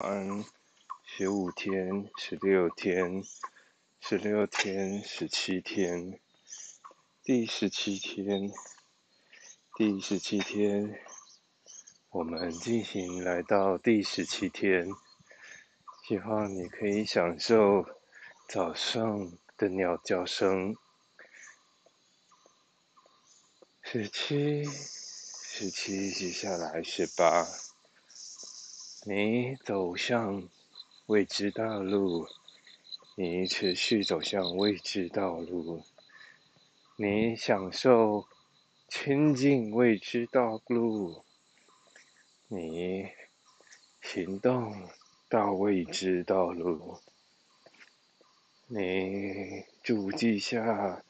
[0.00, 0.44] 完
[1.04, 3.24] 十五天、十六天、
[3.98, 6.20] 十六天、十七天，
[7.24, 8.52] 第十七天，
[9.76, 11.00] 第十七天，
[12.10, 14.88] 我们进行来到第十七天，
[16.06, 17.84] 希望你可以享受
[18.48, 20.76] 早上的鸟叫声。
[23.82, 27.44] 十七，十七，接下来十八。
[29.04, 30.48] 你走向
[31.06, 32.26] 未知道路，
[33.14, 35.84] 你持续走向未知道路，
[36.96, 38.26] 你享受
[38.88, 41.22] 亲近未知道路，
[42.48, 43.08] 你
[44.02, 44.88] 行动
[45.28, 46.98] 到未知道路，
[48.66, 51.04] 你注记下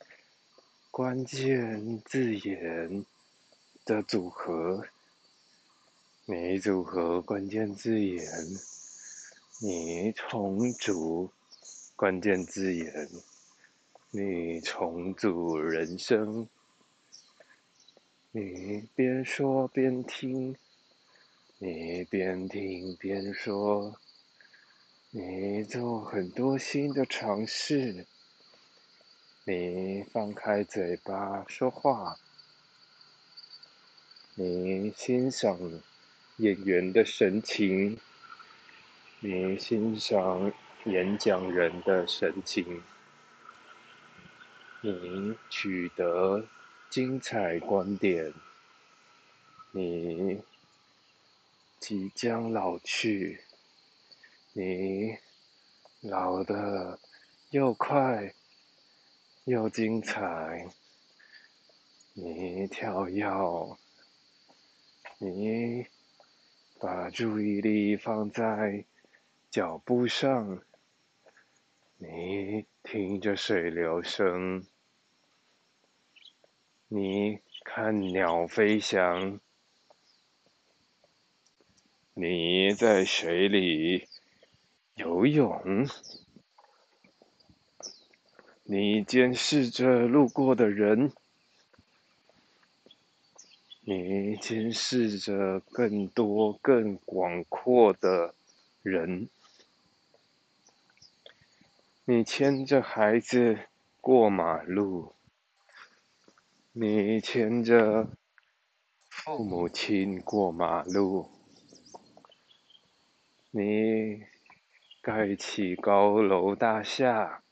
[0.90, 3.06] 关键字眼
[3.86, 4.86] 的组合。
[6.30, 8.22] 你组合关键字眼，
[9.62, 11.32] 你重组
[11.96, 13.08] 关键字眼，
[14.10, 16.46] 你重组人生，
[18.30, 20.54] 你边说边听，
[21.56, 23.98] 你边听边说，
[25.10, 28.04] 你做很多新的尝试，
[29.44, 32.18] 你放开嘴巴说话，
[34.34, 35.58] 你欣赏。
[36.38, 37.98] 演员的神情，
[39.18, 40.52] 你欣赏
[40.84, 42.80] 演讲人的神情，
[44.80, 46.46] 你取得
[46.88, 48.32] 精彩观点，
[49.72, 50.40] 你
[51.80, 53.40] 即将老去，
[54.52, 55.16] 你
[56.02, 57.00] 老的
[57.50, 58.32] 又快
[59.42, 60.68] 又精彩，
[62.14, 63.26] 你跳跃，
[65.18, 65.84] 你。
[66.80, 68.84] 把注意力放在
[69.50, 70.62] 脚步上，
[71.96, 74.64] 你听着水流声，
[76.86, 79.40] 你看鸟飞翔，
[82.14, 84.06] 你在水里
[84.94, 85.84] 游泳，
[88.62, 91.12] 你监视着路过的人。
[93.90, 98.34] 你监视着更多、更广阔的
[98.82, 99.30] 人。
[102.04, 103.60] 你牵着孩子
[104.02, 105.14] 过马路。
[106.72, 108.10] 你牵着
[109.08, 111.30] 父母亲过马路。
[113.50, 114.22] 你
[115.00, 117.42] 盖起高楼大厦。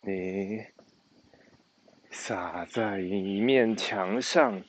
[0.00, 0.75] 你。
[2.18, 4.64] 洒在一面墙上，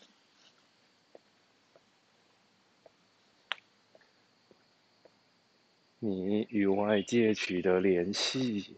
[5.98, 8.76] 你与外界取得联系，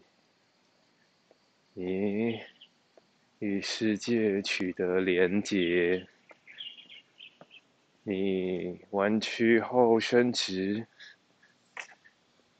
[1.74, 2.40] 你
[3.40, 6.06] 与世界取得连结，
[8.04, 10.86] 你弯曲后伸直，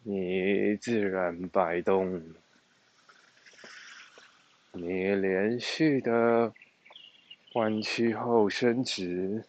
[0.03, 2.22] 你自然摆动。
[4.73, 6.53] 你连续的
[7.55, 9.45] 弯曲后伸直，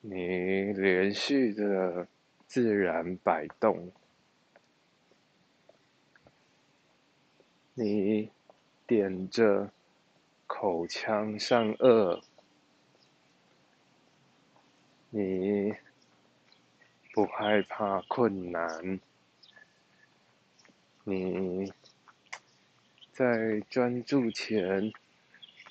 [0.00, 2.08] 你连续的
[2.46, 3.92] 自然摆动，
[7.74, 8.30] 你
[8.86, 9.70] 点着
[10.46, 12.22] 口腔上颚，
[15.10, 15.74] 你
[17.12, 18.98] 不害怕困难，
[21.04, 21.70] 你。
[23.16, 24.92] 在专注前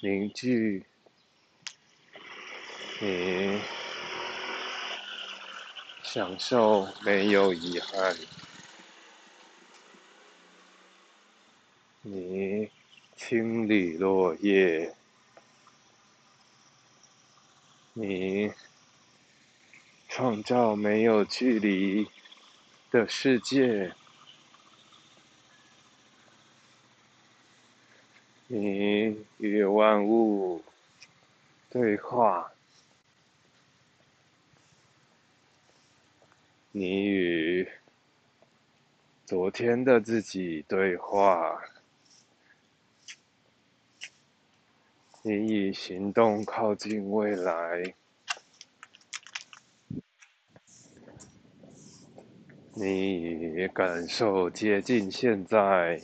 [0.02, 0.84] 凝聚，
[3.00, 3.62] 你
[6.02, 8.16] 享受没有遗憾，
[12.02, 12.72] 你
[13.16, 14.96] 清理落叶，
[17.94, 18.52] 你
[20.10, 22.08] 创造没有距离
[22.90, 23.94] 的世界。
[28.48, 30.62] 你与万物
[31.68, 32.52] 对话，
[36.72, 37.68] 你与
[39.26, 41.60] 昨天的自己对话，
[45.24, 47.96] 你以行动靠近未来，
[52.76, 56.00] 你以感受接近现在。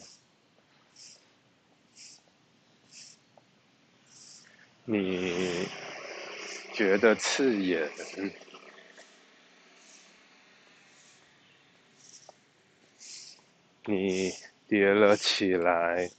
[4.93, 5.69] 你
[6.73, 7.89] 觉得刺眼？
[13.85, 14.33] 你
[14.67, 16.11] 叠了起来。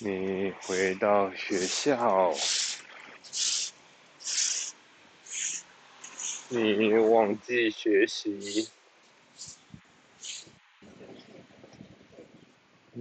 [0.00, 2.34] 你回到学校。
[6.50, 8.68] 你忘记学习。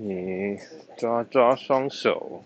[0.01, 0.57] 你
[0.97, 2.45] 抓抓双手。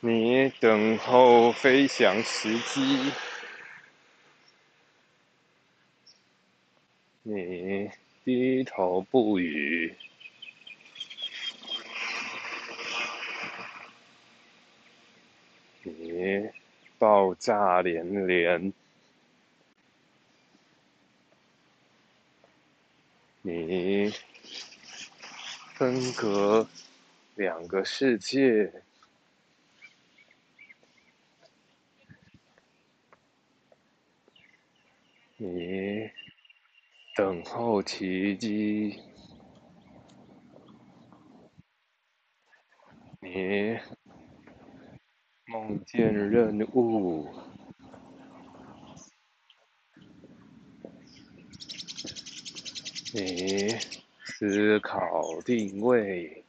[0.00, 3.12] 你等候飞翔时机，
[7.22, 7.90] 你
[8.24, 9.94] 低头不语，
[15.82, 16.48] 你
[16.98, 18.72] 爆炸连连，
[23.50, 24.12] 你
[25.74, 26.68] 分隔
[27.34, 28.70] 两个世界。
[35.38, 36.10] 你
[37.16, 39.00] 等候奇迹，
[43.20, 43.78] 你
[45.46, 47.32] 梦见任务，
[53.10, 53.74] 你
[54.22, 56.44] 思考定位，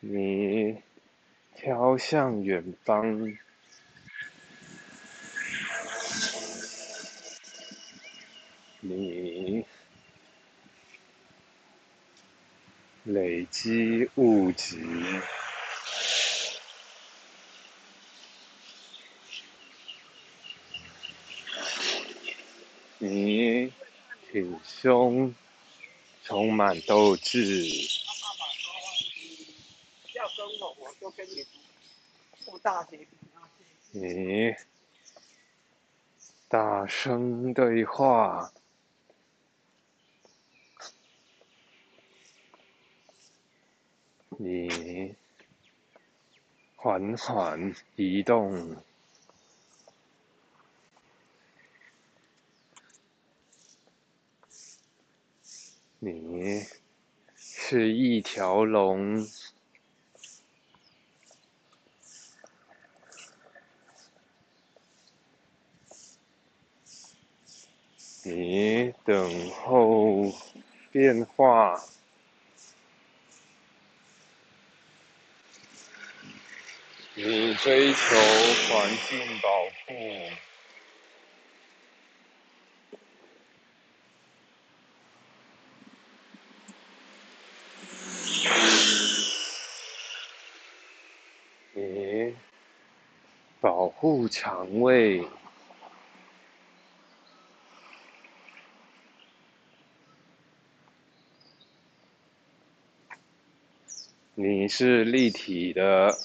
[0.00, 0.82] 你
[1.56, 3.38] 飘向远方。
[8.80, 9.64] 你
[13.04, 14.78] 累积物质，
[23.00, 23.72] 你
[24.30, 25.32] 挺胸，
[26.24, 27.64] 充满斗志。
[33.92, 34.54] 你
[36.48, 38.52] 大声对话。
[44.40, 45.14] 你
[46.76, 48.76] 缓缓移动，
[56.00, 56.64] 你
[57.36, 59.26] 是一条龙，
[68.22, 70.32] 你等候
[70.92, 71.82] 变化。
[77.14, 78.14] 你追求
[78.68, 79.94] 环境保护，
[91.74, 92.36] 你
[93.60, 95.26] 保护肠胃，
[104.34, 106.16] 你是立体的。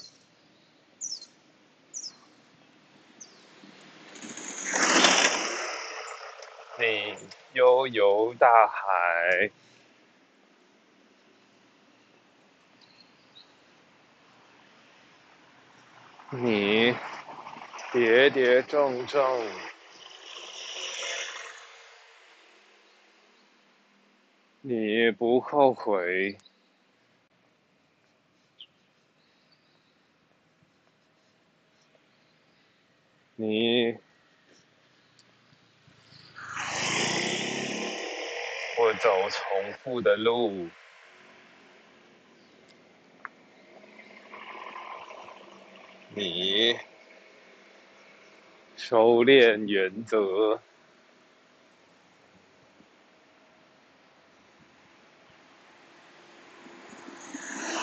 [6.78, 7.16] 你
[7.54, 9.50] 悠游大海，
[16.30, 16.96] 你
[17.94, 19.40] 跌跌撞撞，
[24.62, 26.36] 你不后悔，
[33.36, 33.96] 你。
[38.80, 40.68] 我走重复的路，
[46.16, 46.76] 你
[48.86, 50.60] 收敛原则，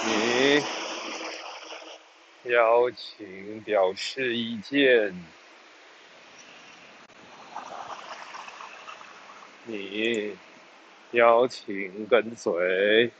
[0.04, 0.62] 你
[2.50, 5.14] 邀请表示意见，
[9.64, 10.36] 你。
[11.12, 13.10] 邀请跟随，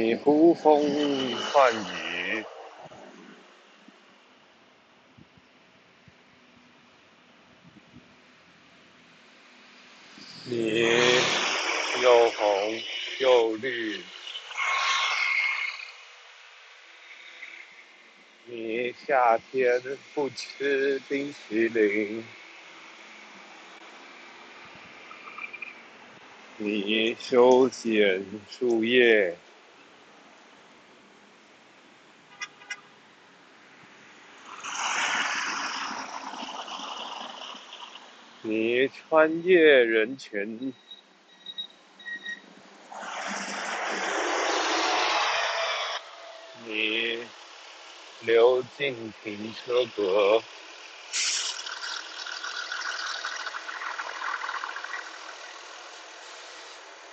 [0.00, 0.80] 你呼风
[1.52, 2.46] 唤雨
[10.48, 10.84] 你
[12.00, 12.80] 又红
[13.18, 14.00] 又绿。
[18.46, 19.82] 你夏天
[20.14, 22.24] 不吃冰淇淋
[26.56, 29.36] 你修剪树叶
[38.48, 40.72] 你穿越人群，
[46.64, 47.18] 你
[48.20, 50.42] 流进停车格。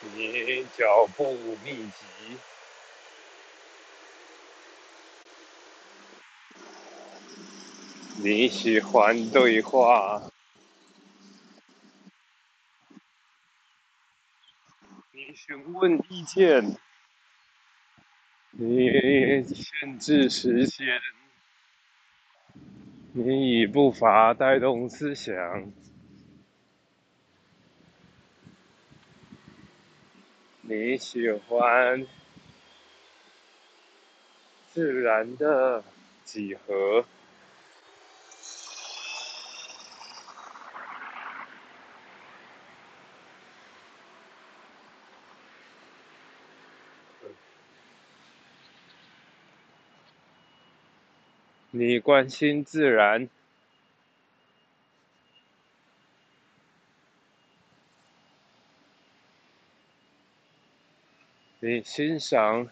[0.04, 2.39] 你脚步密集，
[8.24, 10.32] 你喜欢对话，
[15.48, 16.75] 询问意见，
[18.50, 21.00] 你限制时间，
[23.14, 25.72] 你以步伐带动思想，
[30.62, 32.08] 你喜欢
[34.72, 35.84] 自然的
[36.24, 37.06] 几何。
[51.77, 53.27] 你关心自然，
[61.60, 62.70] 你欣赏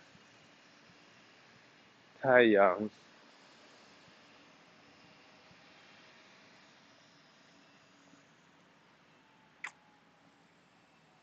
[2.21, 2.89] 太阳，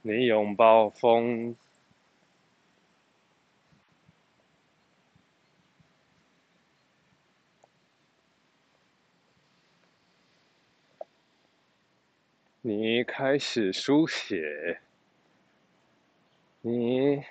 [0.03, 1.57] 你拥抱风，
[12.63, 14.83] 你开始书写，
[16.61, 17.25] 你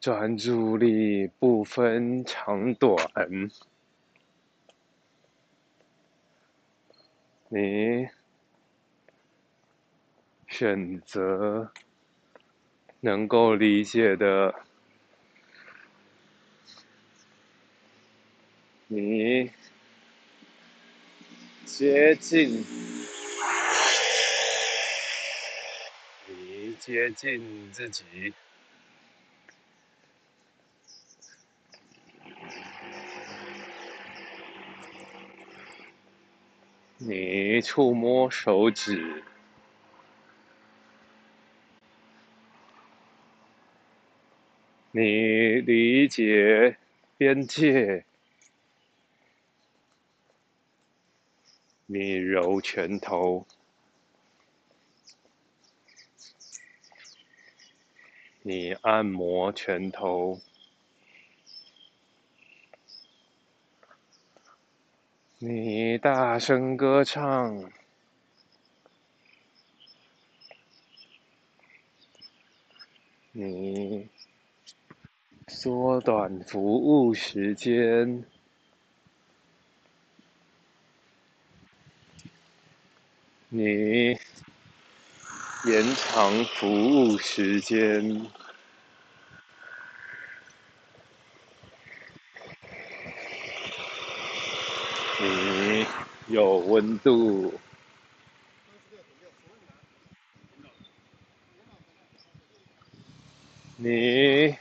[0.00, 2.98] 专注力不分长短，
[7.50, 8.08] 你
[10.48, 11.70] 选择
[13.00, 14.54] 能够理解的。
[18.94, 19.50] 你
[21.64, 22.62] 接近，
[26.28, 28.34] 你接近自己，
[36.98, 39.22] 你触摸手指，
[44.90, 45.00] 你
[45.62, 46.76] 理解
[47.16, 48.04] 边界。
[51.94, 53.46] 你揉拳头，
[58.40, 60.40] 你按摩拳头，
[65.36, 67.70] 你大声歌唱，
[73.32, 74.08] 你
[75.46, 78.31] 缩短服务时间。
[83.54, 84.18] 你
[85.66, 88.02] 延长服务时间，
[95.20, 95.86] 你
[96.28, 97.52] 有温度，
[103.76, 104.56] 你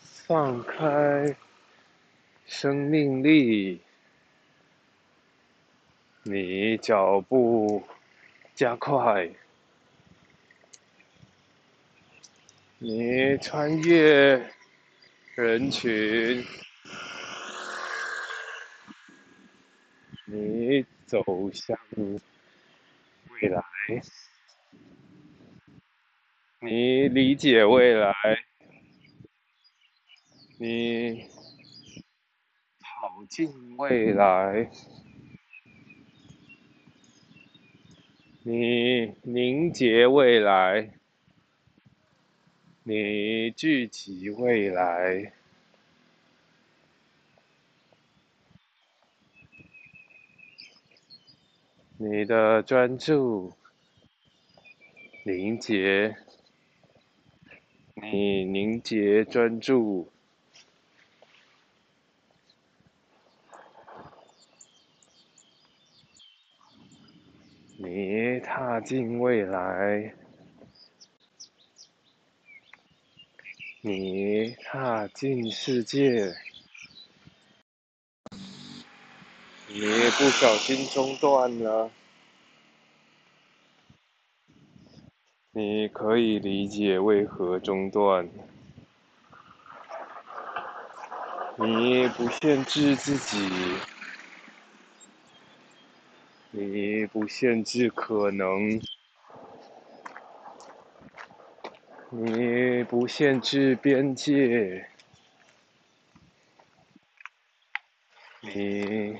[0.00, 1.34] 放开
[2.46, 3.80] 生命力。
[6.30, 7.82] 你脚步
[8.54, 9.30] 加快，
[12.76, 14.46] 你穿越
[15.36, 16.44] 人群，
[20.26, 21.78] 你走向
[23.30, 23.64] 未来，
[26.60, 28.12] 你理解未来，
[30.58, 31.26] 你
[32.80, 34.70] 跑进未来。
[38.42, 40.90] 你凝结未来，
[42.84, 45.32] 你聚集未来，
[51.98, 53.52] 你的专注
[55.24, 56.16] 凝结，
[57.96, 60.12] 你凝结专注。
[67.80, 70.12] 你踏进未来，
[73.82, 76.34] 你踏进世界，
[79.68, 79.80] 你
[80.18, 81.88] 不小心中断了，
[85.52, 88.28] 你可以理解为何中断，
[91.56, 93.48] 你不限制自己。
[96.50, 98.80] 你不限制可能，
[102.10, 104.88] 你不限制边界，
[108.40, 109.18] 你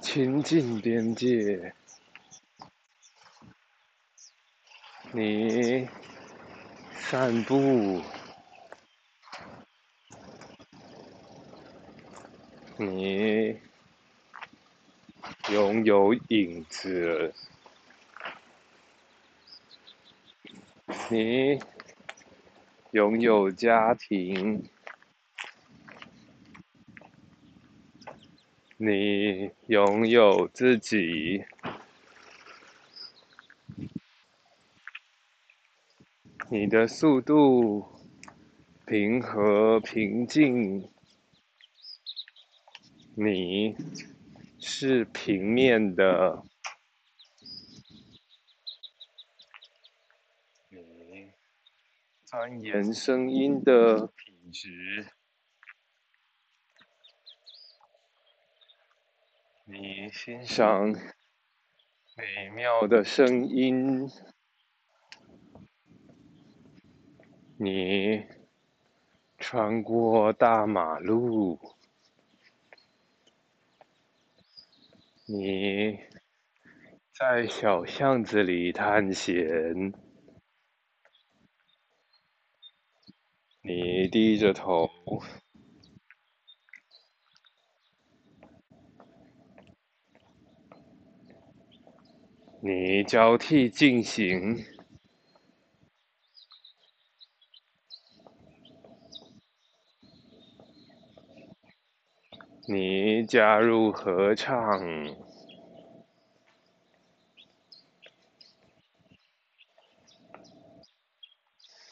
[0.00, 1.74] 亲近边界，
[5.12, 5.88] 你
[6.94, 8.00] 散步，
[12.78, 13.69] 你。
[15.52, 17.34] 拥有影子，
[21.10, 21.58] 你
[22.92, 24.62] 拥有家庭，
[28.76, 31.44] 你拥有自己，
[36.48, 37.88] 你的速度
[38.86, 40.88] 平和平静，
[43.16, 43.74] 你。
[44.60, 46.44] 是平面的，
[50.68, 51.32] 你
[52.24, 55.08] 钻研声音的品质，
[59.64, 60.92] 你欣赏
[62.16, 64.08] 美妙的声音，
[67.56, 68.26] 你
[69.38, 71.58] 穿过大马路。
[75.32, 75.96] 你
[77.16, 79.92] 在小巷子里探险，
[83.62, 84.90] 你低着头，
[92.60, 94.56] 你交替进行，
[102.72, 104.80] 你加入合唱。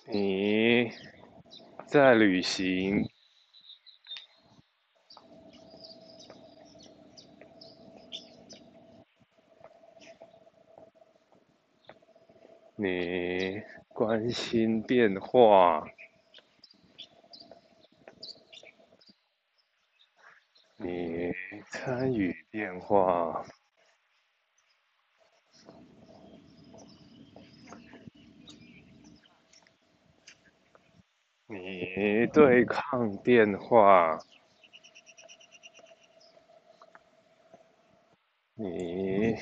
[0.07, 0.93] 你
[1.89, 3.11] 在旅行，
[12.77, 15.89] 你关心变化，
[20.77, 21.33] 你
[21.81, 23.47] 参与变化。
[31.47, 34.19] 你对抗电话，
[38.55, 39.37] 你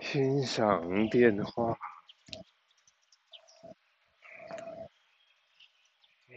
[0.00, 1.78] 欣赏电话，
[6.26, 6.34] 你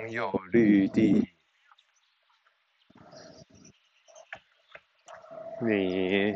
[0.00, 1.28] 拥有绿地，
[5.60, 6.34] 你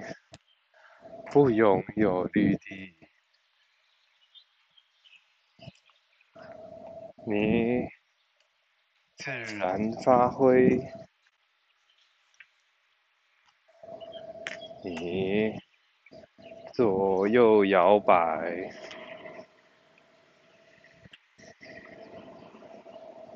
[1.33, 2.95] 不拥有绿地。
[7.27, 7.89] 你
[9.17, 10.79] 自然发挥，
[14.85, 15.55] 你
[16.75, 18.71] 左右摇摆，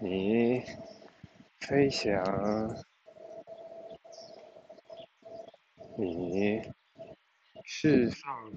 [0.01, 0.63] 你
[1.59, 2.15] 飞翔，
[5.99, 6.63] 你
[7.65, 8.53] 释放。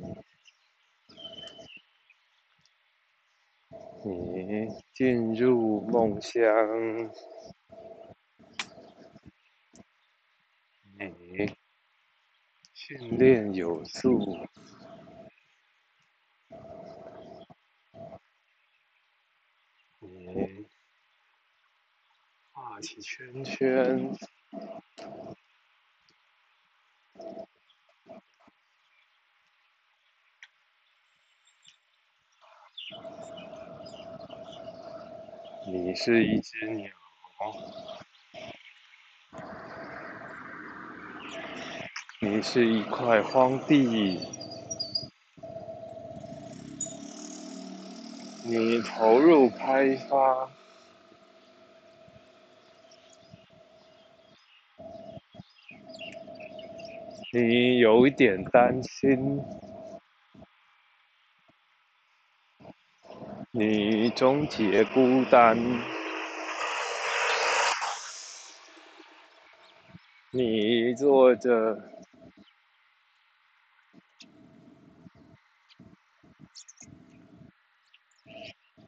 [4.04, 6.42] 你进入梦乡，
[10.98, 11.56] 你
[12.74, 14.38] 训练有素，
[20.00, 20.66] 你
[22.52, 24.12] 画起圈圈。
[35.68, 36.90] 你是一只鸟，
[42.20, 44.20] 你是一块荒地，
[48.44, 50.51] 你投入开发，
[57.34, 59.42] 你有一点担心，
[63.52, 65.58] 你终结孤单，
[70.32, 71.50] 你坐着，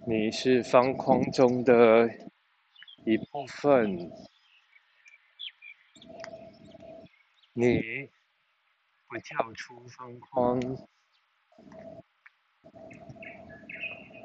[0.06, 2.10] 你是方框中的
[3.06, 4.12] 一部分，
[7.54, 8.10] 你。
[9.19, 10.60] 跳出方框，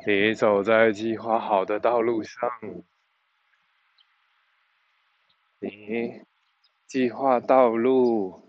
[0.06, 2.50] 你走在计划好的道路上，
[5.58, 6.22] 你
[6.86, 8.42] 计划道路，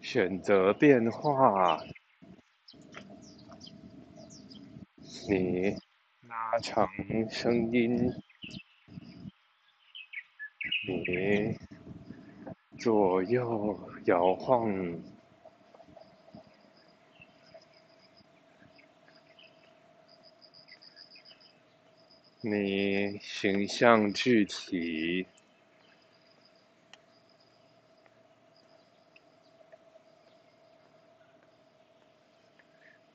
[0.00, 1.82] 选择变化，
[5.28, 5.76] 你
[6.28, 6.88] 拉长
[7.30, 8.12] 声音，
[10.86, 11.58] 你
[12.78, 15.13] 左右摇晃。
[22.46, 25.26] 你形象具体，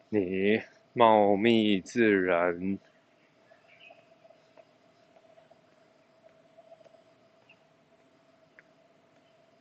[0.10, 0.60] 你
[0.94, 2.80] 茂密自然，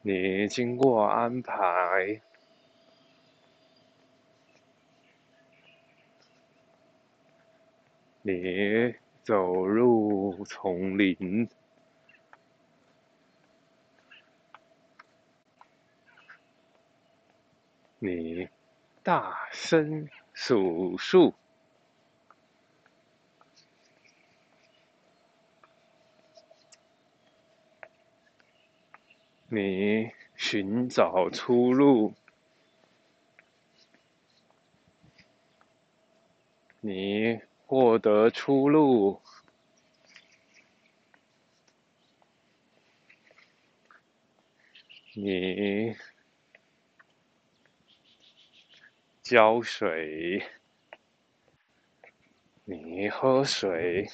[0.00, 2.22] 你经过安排，
[8.22, 8.94] 你。
[9.28, 11.50] 走入丛林，
[17.98, 18.48] 你
[19.02, 21.34] 大声数数，
[29.48, 32.14] 你寻找出路，
[36.80, 37.42] 你。
[37.98, 39.20] 得出路，
[45.14, 45.96] 你
[49.22, 50.42] 浇水，
[52.64, 54.08] 你喝水，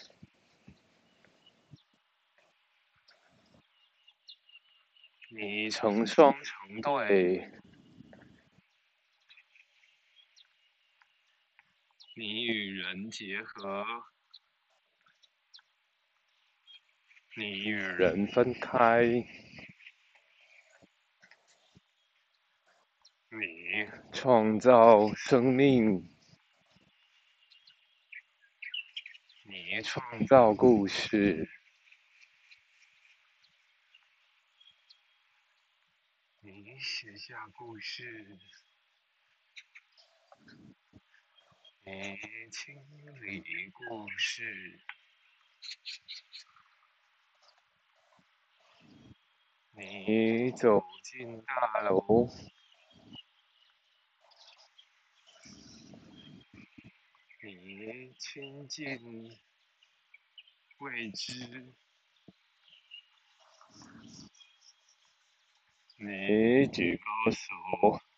[5.30, 7.50] 你成双成对。
[12.16, 13.84] 你与人结合，
[17.36, 19.04] 你与人分开，
[23.30, 26.08] 你创造生命，
[29.42, 31.50] 你创造故事，
[36.38, 38.38] 你写下故事。
[41.86, 42.18] 你
[42.50, 42.74] 清
[43.20, 44.80] 理故事，
[49.72, 52.30] 你走进大楼，
[57.42, 59.38] 你亲近
[60.78, 61.74] 未知，
[65.98, 68.13] 你举高手。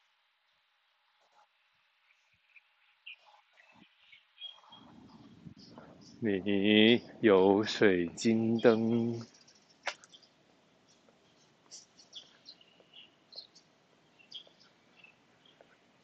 [6.18, 9.20] 你有水晶灯，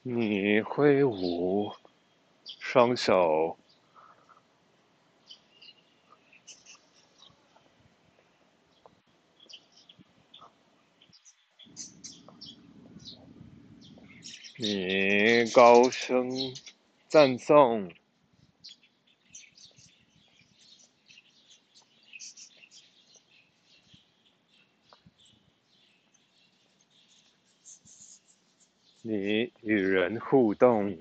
[0.03, 1.72] 你挥舞
[2.44, 3.57] 双手，
[14.59, 16.31] 你高声
[17.09, 17.90] 赞颂。
[29.05, 30.97] 你与人互动，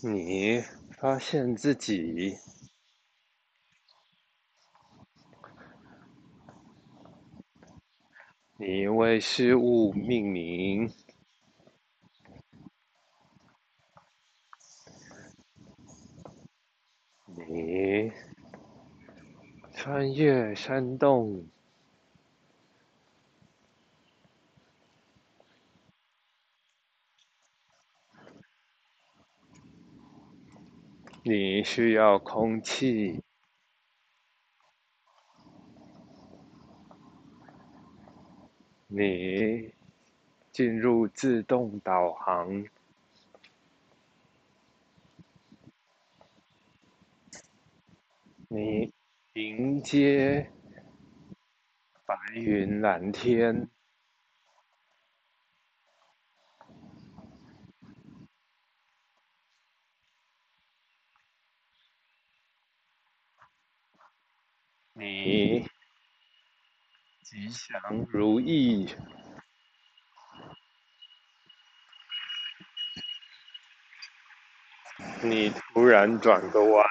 [0.00, 0.62] 你
[0.92, 2.36] 发现自己，
[8.56, 10.88] 你为事物命名，
[20.14, 21.44] 夜山洞。
[31.24, 33.20] 你需要空气。
[38.86, 39.72] 你
[40.52, 42.64] 进入自动导航。
[48.46, 48.93] 你
[49.84, 50.50] 接
[52.06, 53.68] 白云蓝天，
[64.94, 65.68] 你
[67.20, 68.96] 吉祥如意。
[75.22, 76.84] 你突然转个弯，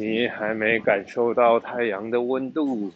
[0.00, 2.90] 你还没感受到太阳的温度，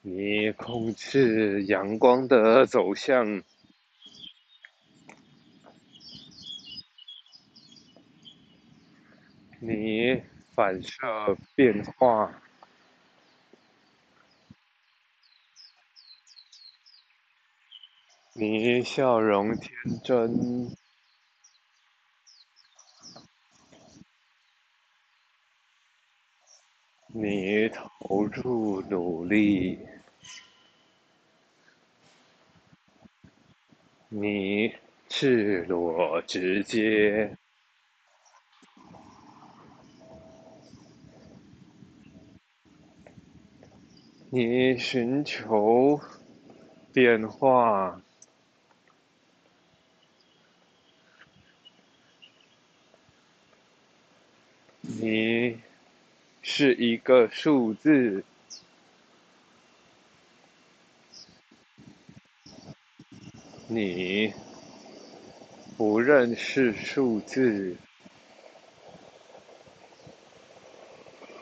[0.00, 3.42] 你控制阳光的走向。
[9.58, 10.22] 你
[10.54, 12.40] 反射变化，
[18.32, 19.70] 你笑容天
[20.02, 20.74] 真，
[27.12, 29.78] 你投入努力，
[34.08, 34.72] 你
[35.08, 37.36] 赤裸直接。
[44.32, 46.00] 你寻求
[46.92, 48.00] 变化，
[54.82, 55.60] 你
[56.42, 58.24] 是一个数字，
[63.68, 64.32] 你
[65.76, 67.76] 不认识数字，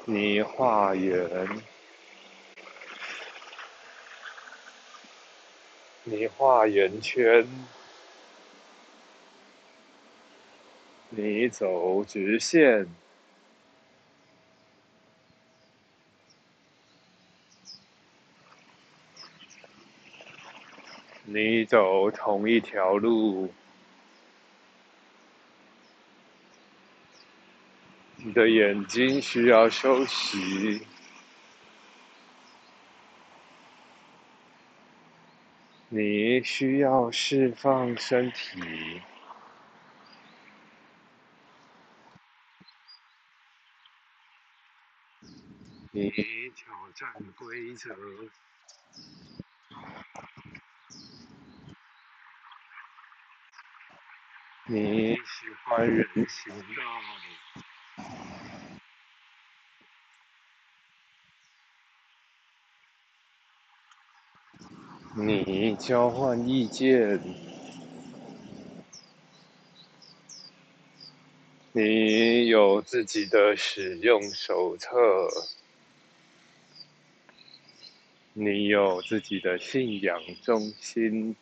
[0.05, 1.49] 你画圆。
[6.11, 7.47] 你画圆圈，
[11.11, 12.87] 你走直线，
[21.31, 23.53] 你走同一条路，
[28.17, 30.87] 你的眼睛需要休息。
[35.91, 39.03] 你需要释放身体，
[45.91, 46.11] 你
[46.55, 47.95] 挑战规则，
[54.71, 56.83] 你喜欢人行道。
[65.17, 67.19] 你交换意见，
[71.73, 74.91] 你有自己的使用手册，
[78.35, 81.35] 你有自己的信仰中心，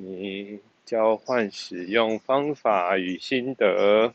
[0.00, 4.14] 你交换使用方法与心得。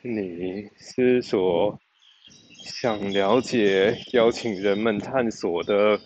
[0.00, 1.78] 你思索，
[2.48, 6.00] 想了解，邀请人们探索的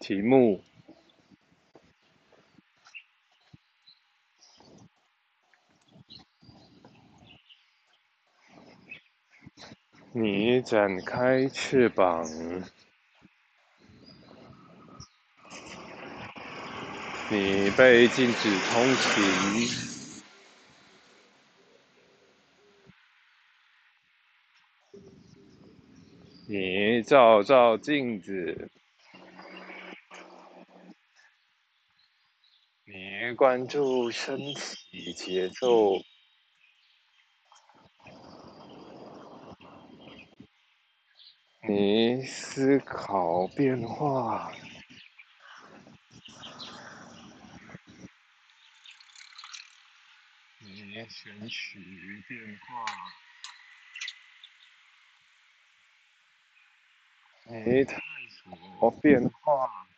[0.00, 0.60] 题目。
[10.18, 12.26] 你展开翅膀，
[17.30, 19.22] 你被禁止通勤。
[26.48, 28.70] 你照照镜子，
[32.86, 35.98] 你关注身体节奏，
[41.68, 44.52] 你思考变化，
[50.60, 51.80] 你选取
[52.28, 52.84] 变化。
[57.48, 58.00] 你探
[58.30, 59.88] 索变化，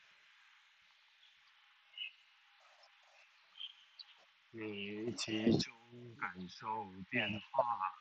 [4.52, 5.70] 你集中
[6.18, 7.98] 感受变化。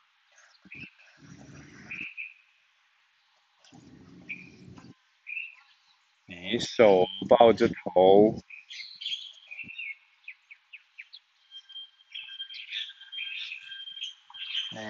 [6.26, 8.36] 你手抱着头，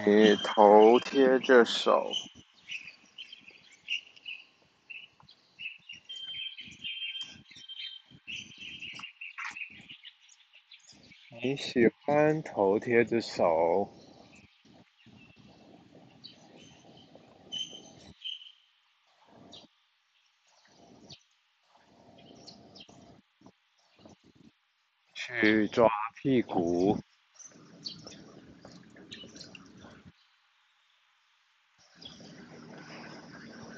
[0.06, 2.10] 你头贴着手。
[11.40, 13.97] 你喜欢头贴着手，
[25.40, 26.98] 去抓屁股，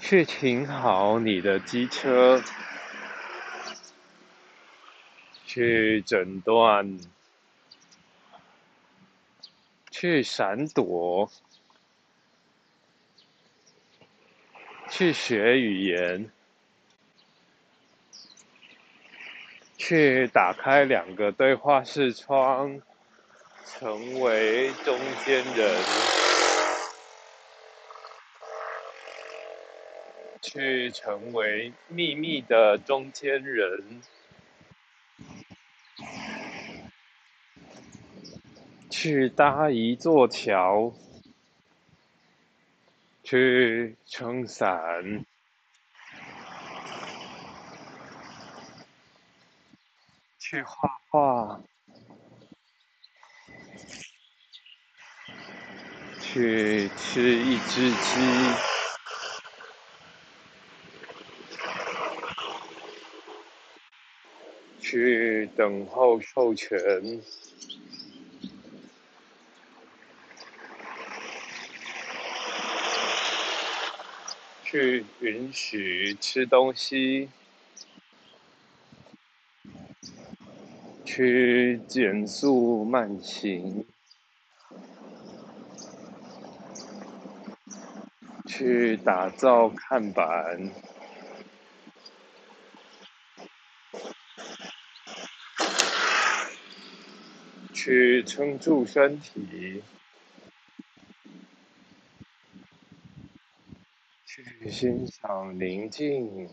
[0.00, 2.42] 去停好你的机车，
[5.44, 6.98] 去诊断。
[9.92, 11.30] 去闪躲，
[14.88, 16.30] 去学语言，
[19.90, 22.80] 去打开两个对话视窗，
[23.66, 25.84] 成为中间人，
[30.40, 34.00] 去成为秘密的中间人。
[38.88, 40.94] 去搭一座桥，
[43.24, 45.24] 去撑伞，
[50.50, 51.60] 去画画，
[56.20, 58.18] 去吃一只鸡，
[64.80, 66.76] 去等候授权。
[74.64, 77.28] 去允许吃东西，
[81.20, 83.84] 去减速慢行，
[88.46, 90.70] 去打造看板，
[97.74, 99.82] 去撑住身体。
[104.24, 106.48] 去欣赏宁静，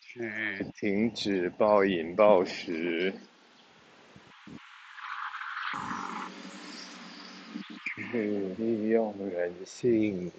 [0.00, 3.12] 去停止暴饮暴食，
[7.96, 10.30] 去利用人性，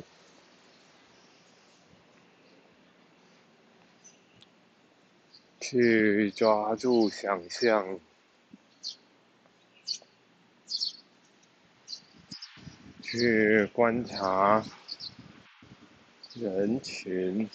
[5.60, 7.99] 去抓住想象。
[13.02, 14.63] 去观察
[16.36, 17.49] 人群，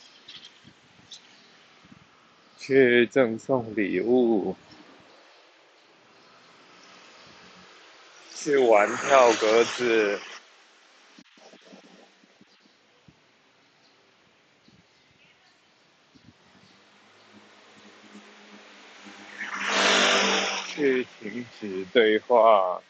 [2.67, 4.57] 去赠送礼物，
[8.35, 10.19] 去玩跳格子，
[20.75, 22.81] 去停止对话。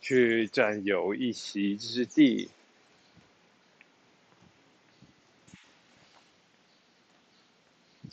[0.00, 2.48] 去占有一席之地，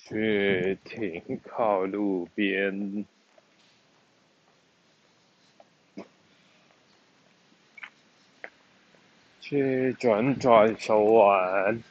[0.05, 3.05] 去停靠路边，
[9.39, 11.81] 去转转手腕，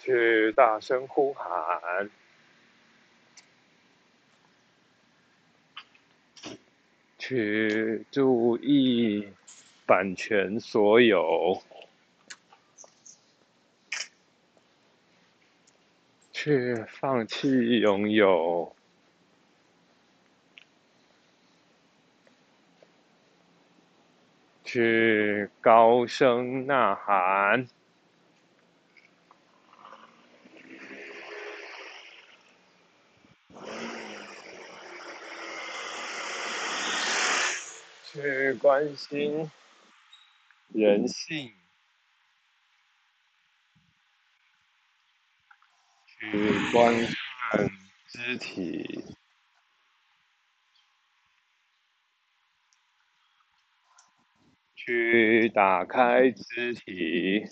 [0.00, 2.10] 去大声呼喊。
[7.18, 9.32] 去注意
[9.86, 11.62] 版权所有，
[16.32, 18.74] 去放弃拥有，
[24.64, 27.68] 去高声呐喊。
[38.12, 39.50] 去关心
[40.68, 41.52] 人性，
[46.06, 46.94] 去观
[47.50, 47.70] 看
[48.08, 49.04] 肢体，
[54.74, 57.44] 去打开肢体，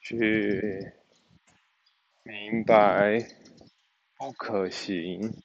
[0.00, 0.92] 去
[2.24, 3.18] 明白
[4.16, 5.42] 不可行，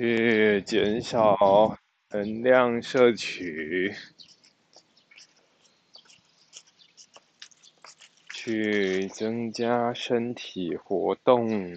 [0.00, 1.36] 去减少
[2.08, 3.94] 能量摄取。
[8.32, 11.74] 去增加身体活动，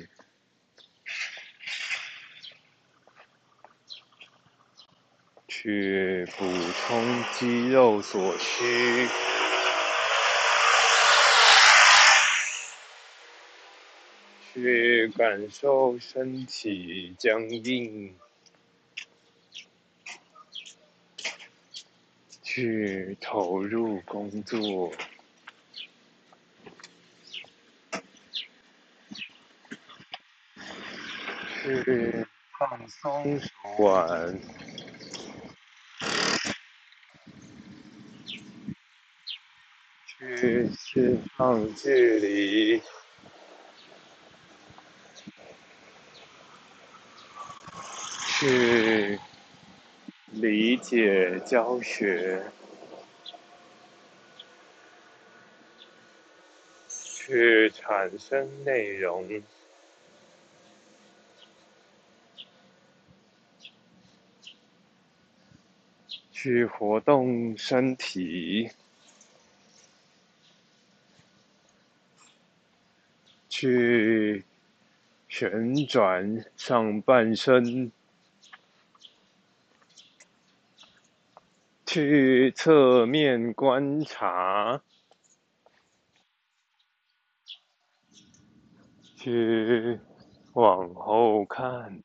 [5.49, 7.03] 去补充
[7.34, 9.09] 肌肉所需，
[14.53, 18.13] 去感受身体僵硬，
[22.43, 24.93] 去投入工作。
[31.63, 32.25] 去
[32.59, 33.47] 放松手
[33.79, 34.37] 腕，
[40.19, 42.81] 去释放距离，
[48.45, 49.17] 去
[50.33, 52.43] 理解教学，
[56.89, 59.41] 去产生内容。
[66.33, 68.69] 去活动身体，
[73.47, 74.43] 去
[75.29, 77.89] 旋转上半身，
[81.93, 84.81] 去侧面观察，
[89.15, 89.99] 去
[90.53, 92.01] 往后看。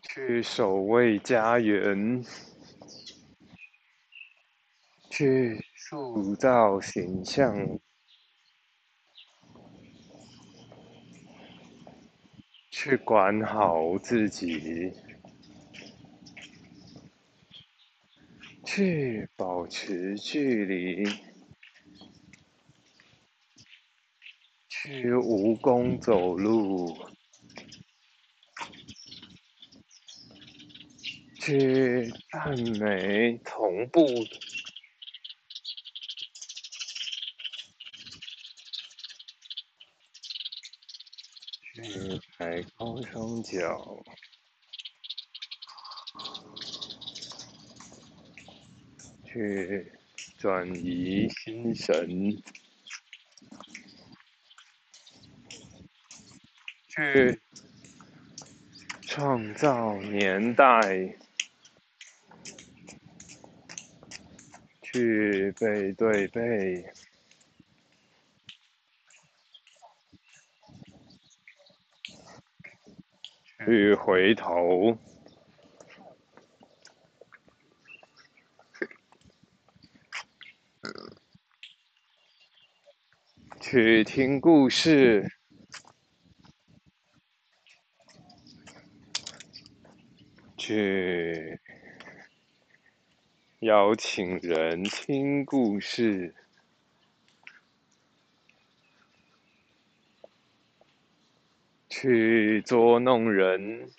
[0.00, 2.24] 去守卫家园，
[5.10, 7.78] 去塑造形象，
[12.70, 14.90] 去管好自己，
[18.64, 21.04] 去保持距离，
[24.68, 26.96] 去蜈蚣走路。
[31.40, 34.06] 去赞美同步，
[41.74, 44.02] 去抬高双脚，
[49.34, 49.92] 去
[50.38, 52.40] 转移心神，
[56.86, 57.40] 去
[59.02, 61.18] 创造年代。
[64.80, 66.84] 去背对背，
[73.66, 74.96] 去回头，
[83.74, 85.28] 去听故事，
[90.56, 91.58] 去。
[93.58, 96.32] 邀请人听故事，
[101.88, 103.90] 去捉弄人，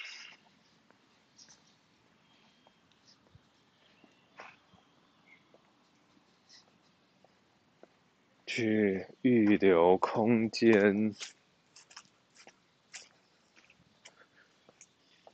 [8.55, 11.13] 去预留空间，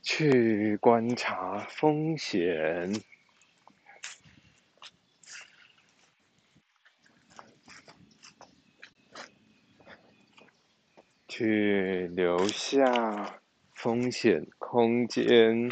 [0.02, 3.00] 去观察风险。
[11.28, 13.38] 去留下
[13.76, 15.70] 风险空间，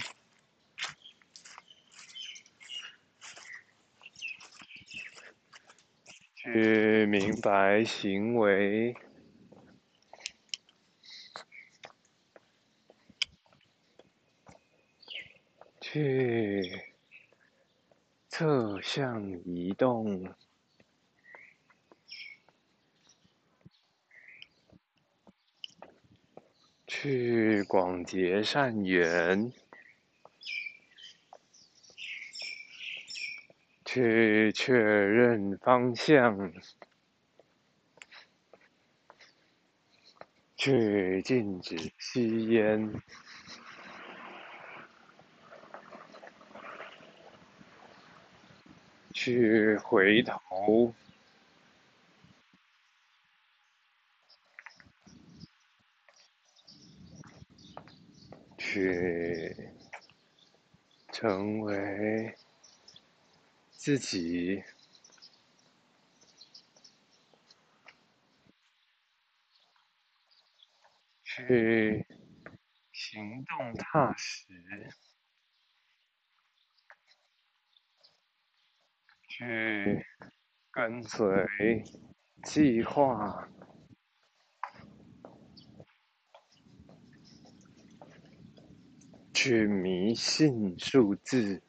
[6.52, 8.96] 去明白行为，
[15.80, 16.82] 去
[18.28, 20.34] 侧向移动。
[26.84, 29.52] 去广结善缘，
[33.92, 36.52] 去确认方向，
[40.54, 43.02] 去禁止吸烟，
[49.12, 50.94] 去回头，
[58.56, 59.72] 去
[61.10, 62.36] 成为。
[63.82, 64.62] 自己。
[71.24, 72.06] 去
[72.92, 74.52] 行动踏实，
[79.26, 80.04] 去
[80.70, 81.82] 跟随
[82.42, 83.48] 计划，
[89.32, 91.62] 去迷信数字。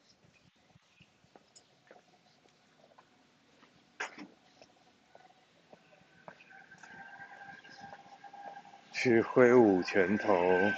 [9.02, 10.72] 去挥舞拳头，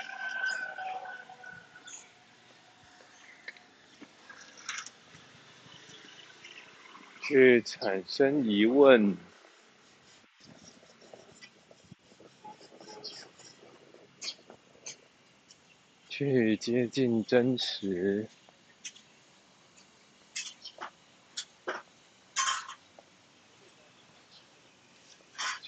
[7.21, 9.15] 去产生疑问，
[16.09, 18.27] 去接近真实，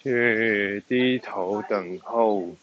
[0.07, 0.85] 去。
[0.89, 2.55] 低头等候，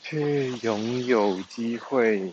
[0.00, 2.32] 去拥有机会，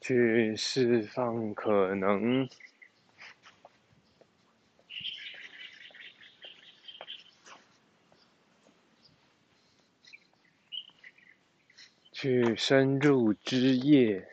[0.00, 2.48] 去释放可能。
[12.26, 14.26] 去深入枝叶，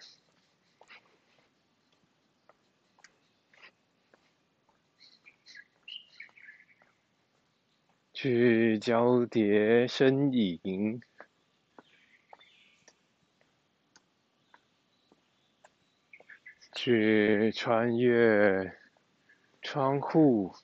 [8.12, 11.04] 去交叠身影，
[16.74, 18.76] 去穿越
[19.62, 20.56] 窗户。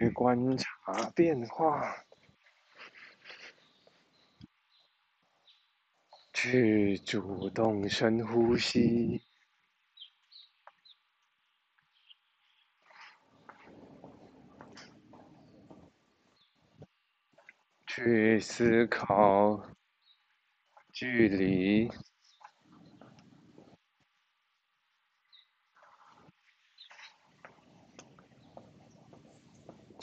[0.00, 2.06] 去观察变化，
[6.32, 9.20] 去主动深呼吸，
[17.86, 19.62] 去思考
[20.94, 21.90] 距离。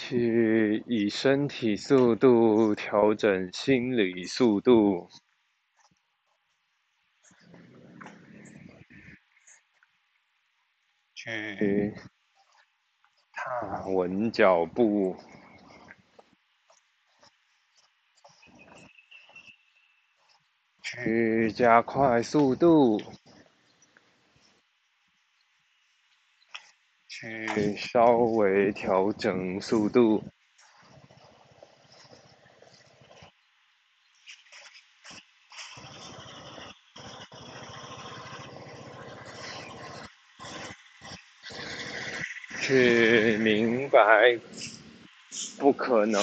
[0.10, 5.10] 去以身体速度调整心理速度，
[11.14, 11.94] 去
[13.34, 15.18] 踏稳脚步，
[20.82, 22.98] 去加快速度。
[27.20, 30.24] 去稍微调整速度，
[42.62, 44.40] 去明白
[45.58, 46.22] 不可能，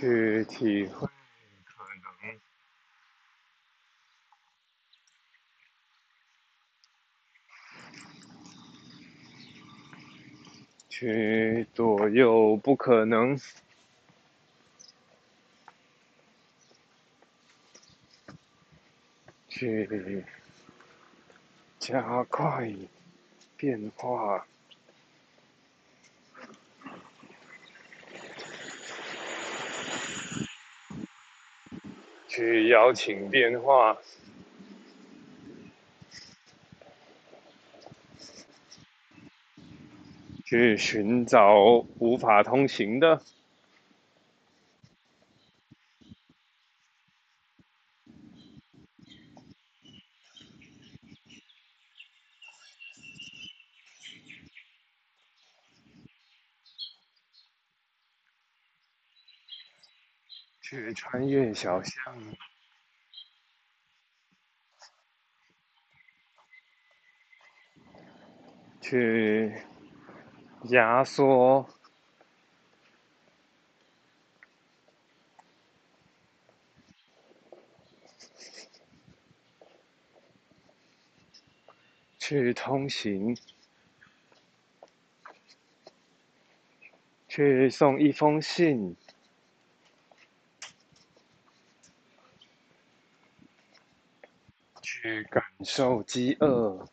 [0.00, 1.06] 去体会
[1.66, 2.40] 可能，
[10.88, 13.38] 去左右不可能，
[19.50, 20.24] 去
[21.78, 22.74] 加快
[23.58, 24.46] 变化。
[32.40, 33.98] 去邀请电话，
[40.46, 43.20] 去寻找无法通行的，
[60.62, 62.36] 去穿越小巷，
[68.82, 69.62] 去
[70.64, 71.66] 压缩，
[82.18, 83.34] 去通行，
[87.26, 88.94] 去送一封信。
[94.82, 96.84] 去感受饥饿，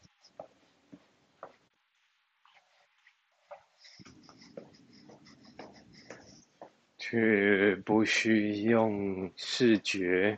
[6.99, 10.37] 却不需用视觉，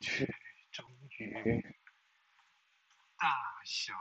[0.00, 0.34] 去
[0.72, 0.86] 终
[1.18, 1.60] 于
[3.18, 3.28] 大
[3.66, 3.92] 小。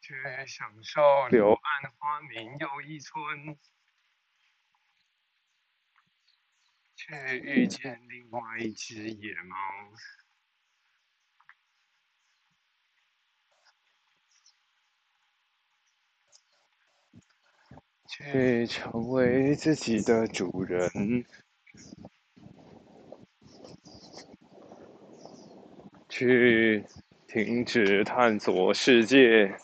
[0.00, 3.56] 却享受柳暗花明又一村，
[6.94, 9.56] 却遇见另外一只野猫，
[18.06, 21.24] 去成为自己的主人，
[26.10, 26.84] 去
[27.26, 29.58] 停止探索世界。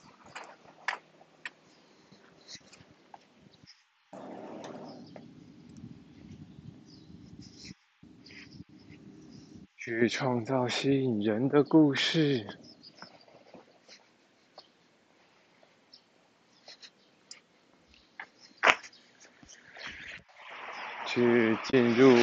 [10.06, 12.46] 去创造吸引人的故事，
[21.04, 22.16] 去进入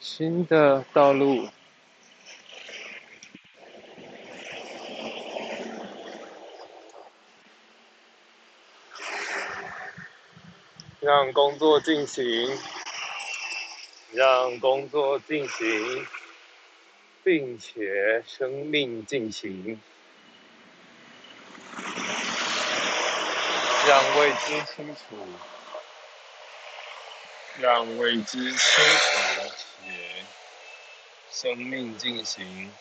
[0.00, 1.46] 新的道路，
[11.00, 12.48] 让工作进行。
[14.12, 16.06] 让工作进行，
[17.22, 19.78] 并且生命进行，
[23.86, 25.02] 让未知清楚，
[27.60, 29.42] 让未知清楚
[29.84, 30.24] 且
[31.30, 32.72] 生命进行，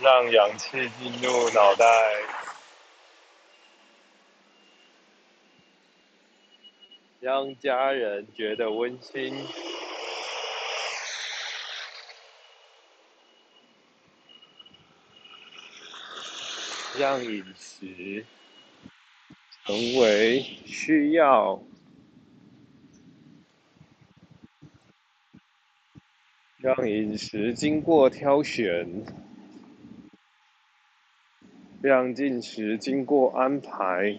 [0.00, 1.84] 让氧气进入脑袋。
[7.32, 9.32] 让家人觉得温馨，
[16.98, 18.26] 让饮食
[19.64, 21.62] 成为需要，
[26.58, 29.04] 让饮食经过挑选，
[31.80, 34.18] 让进食经过安排。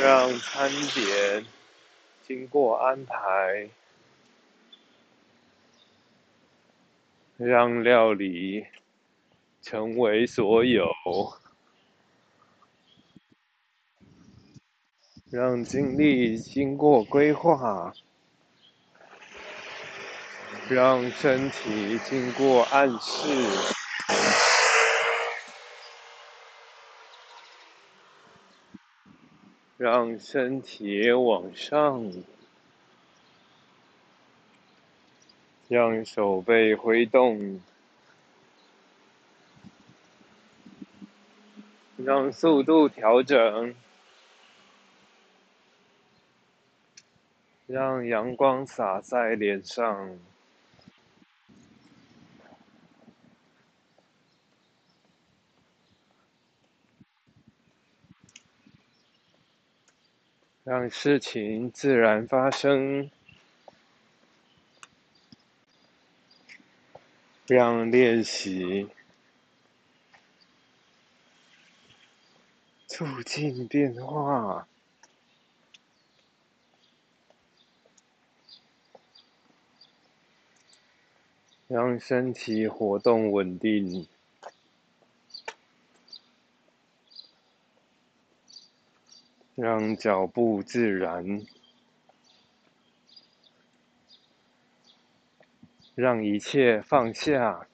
[0.00, 1.44] 让餐点
[2.26, 3.68] 经过安排，
[7.36, 8.64] 让料理
[9.60, 10.88] 成为所有，
[15.30, 17.92] 让经历经过规划，
[20.70, 23.26] 让身体经过暗示。
[29.80, 32.12] 让身体往上，
[35.68, 37.62] 让手背挥动，
[41.96, 43.74] 让速度调整，
[47.66, 50.18] 让阳光洒在脸上。
[60.70, 63.10] 让事情自然发生，
[67.48, 68.88] 让练习
[72.86, 74.68] 促进变化，
[81.66, 84.06] 让身体活动稳定。
[89.60, 91.44] 让脚步自然
[95.94, 97.68] 让一切放下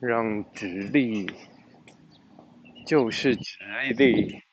[0.00, 1.30] 让直立
[2.84, 3.56] 就是直
[3.96, 4.47] 立。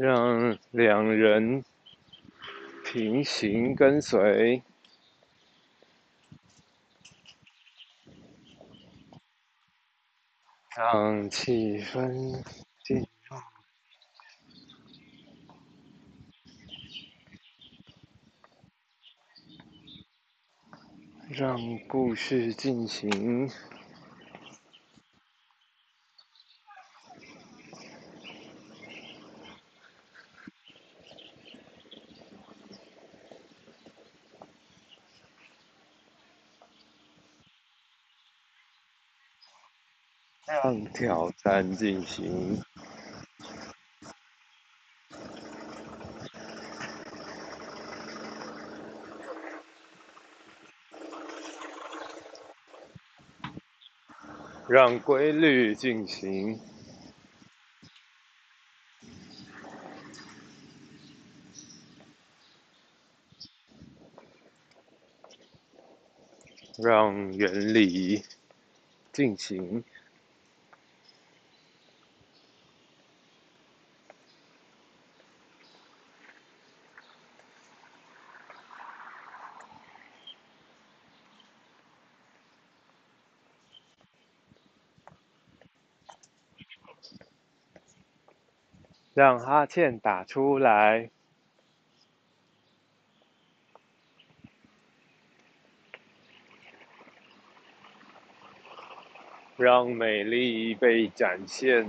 [0.00, 1.62] 让两人
[2.86, 4.62] 平行跟随，
[10.74, 12.42] 让气氛
[12.82, 13.36] 进入。
[21.28, 23.50] 让故事进行，
[40.50, 42.60] 让挑战进行。
[54.68, 56.60] 让规律进行，
[66.78, 68.24] 让原理
[69.12, 69.84] 进行，
[89.20, 91.10] 让哈欠打出来，
[99.58, 101.86] 让美丽被展现，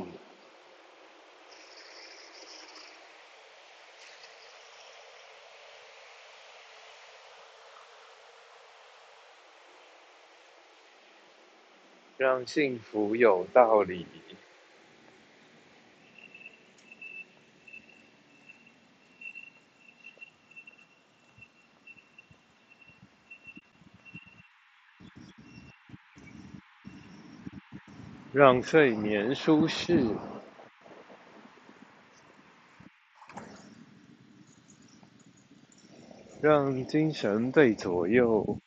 [12.17, 14.05] 让幸福有道理。
[28.41, 30.03] 让睡眠舒适，
[36.41, 38.57] 让精神被左右，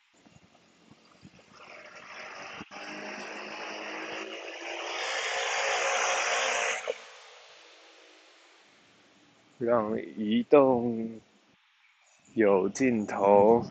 [9.57, 11.19] 让移动
[12.33, 13.65] 有尽头。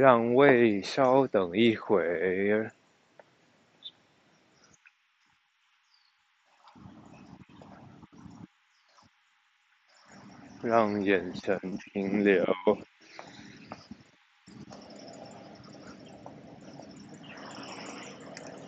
[0.00, 2.72] 让胃稍等一会儿，
[10.62, 11.60] 让眼神
[11.92, 12.42] 停留，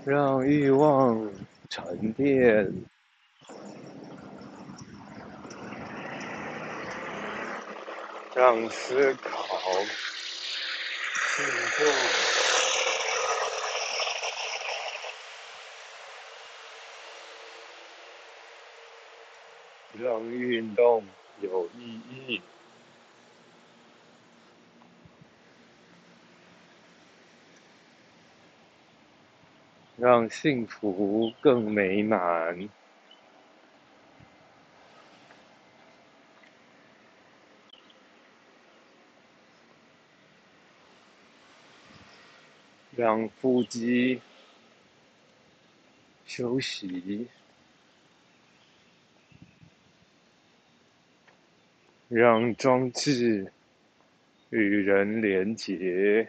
[0.04, 1.30] 让欲望
[1.70, 2.70] 沉淀，
[8.34, 9.41] 让思考。
[19.94, 21.04] 让运动
[21.40, 22.40] 有意义，
[29.96, 32.81] 让幸福更美满。
[43.02, 44.20] 让腹肌
[46.24, 47.26] 休息，
[52.06, 53.52] 让装置
[54.50, 56.28] 与人连结，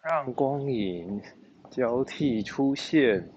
[0.00, 1.20] 让光影
[1.70, 3.35] 交替出现。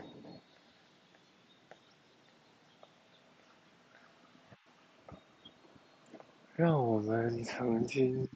[6.59, 8.27] 让我们曾经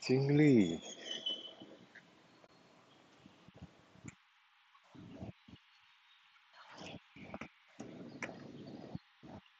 [0.00, 0.80] 经历，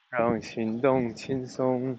[0.09, 1.95] 让行动轻松，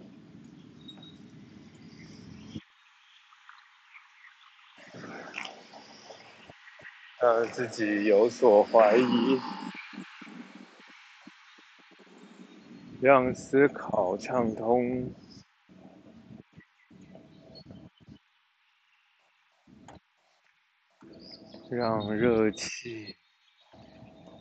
[7.21, 9.72] 让自己有所怀疑。
[13.03, 15.13] 让思考畅通，
[21.69, 23.17] 让热气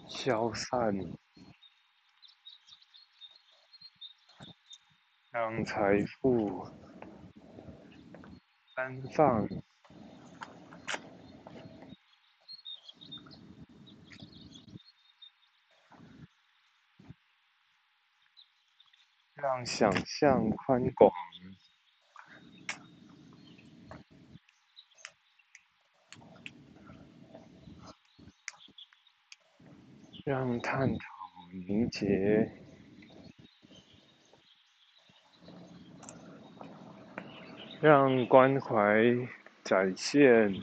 [0.07, 0.95] 消散，
[5.31, 6.67] 让财富
[8.75, 9.49] 安放。
[19.41, 21.11] 让想象宽广，
[30.23, 30.99] 让探讨
[31.67, 32.51] 凝结，
[37.81, 39.03] 让关怀
[39.63, 40.53] 展现，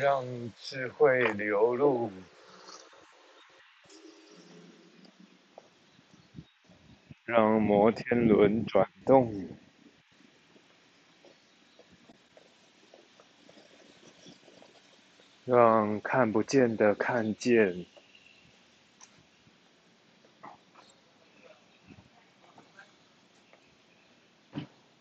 [0.00, 0.24] 让
[0.60, 2.12] 智慧流露。
[7.24, 9.48] 让摩天轮转动，
[15.44, 17.84] 让看不见的看见，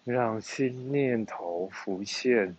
[0.04, 2.58] 让新念头浮现，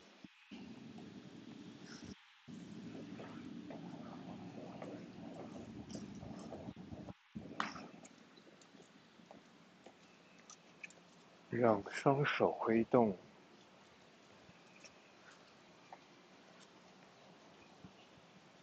[11.59, 13.19] 让双手挥动，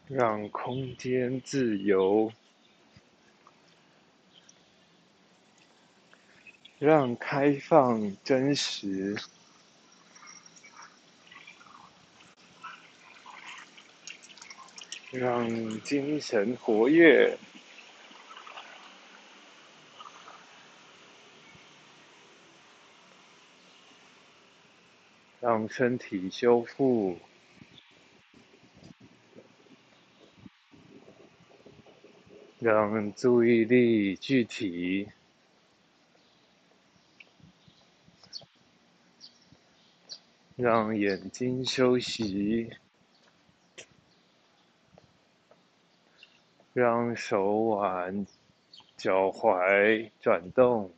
[0.08, 2.32] 让空间自由，
[6.80, 9.18] 让开放真实，
[15.12, 17.38] 让精神活跃。
[25.46, 27.20] 让身体修复，
[32.58, 35.08] 让注意力具体，
[40.56, 42.72] 让眼睛休息，
[46.74, 48.26] 让手腕、
[48.98, 50.92] 脚踝转动。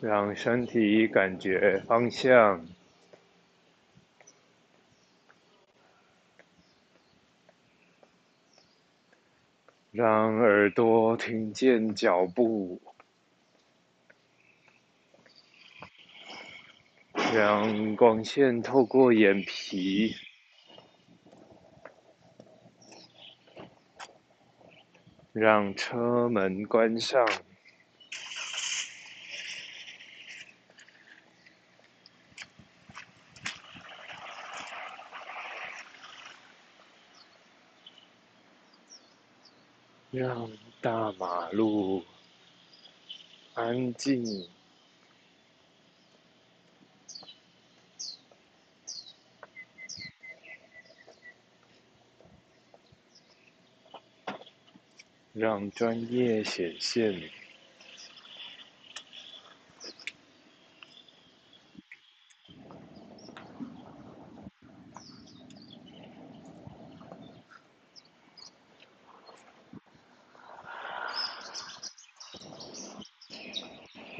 [0.00, 2.64] 让身体感觉方向，
[9.90, 12.80] 让耳朵听见脚步，
[17.34, 20.14] 让光线透过眼皮，
[25.32, 27.26] 让车门关上。
[40.18, 40.50] 让
[40.80, 42.04] 大马路
[43.54, 44.48] 安静，
[55.32, 57.37] 让专业显现。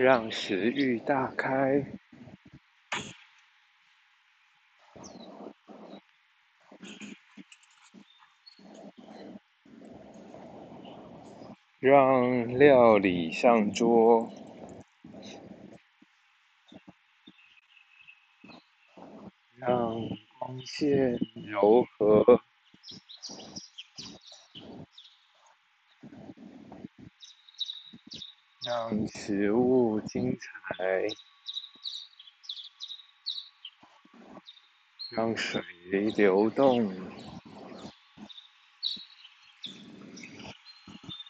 [0.08, 1.84] 让食欲大开，
[11.78, 14.32] 让料理上桌，
[19.58, 19.94] 让
[20.38, 22.40] 光线柔和。
[28.66, 31.08] 让食物精彩，
[35.10, 35.62] 让水
[36.16, 36.94] 流动，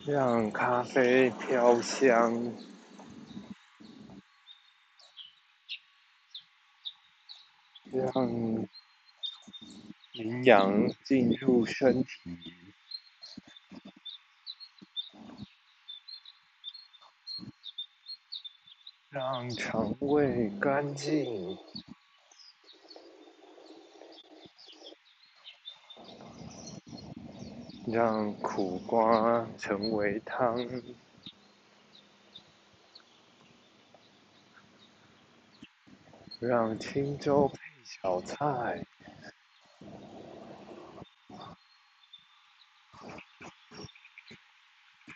[0.05, 2.53] 让咖啡飘香，
[7.93, 8.69] 让
[10.13, 12.11] 营养进入身体。
[19.11, 19.51] 让
[20.09, 21.59] 肠胃干净，
[27.87, 30.67] 让苦瓜成为汤，
[36.41, 38.87] 让清粥配小菜，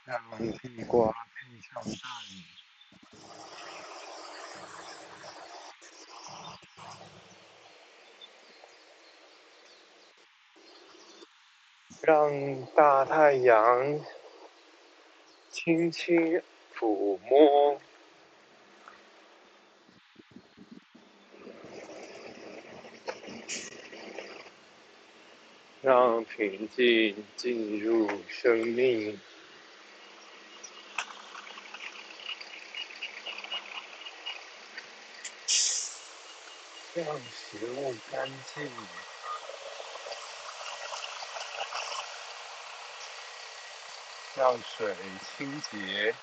[0.04, 0.22] 让
[0.58, 2.10] 地瓜配上蛋。
[12.04, 14.00] 让大太阳
[15.50, 16.42] 轻轻
[16.74, 17.78] 抚摸，
[25.82, 29.20] 让平静进入生命，
[36.94, 38.66] 让食物干净。
[44.34, 44.96] 让水
[45.36, 46.14] 清洁，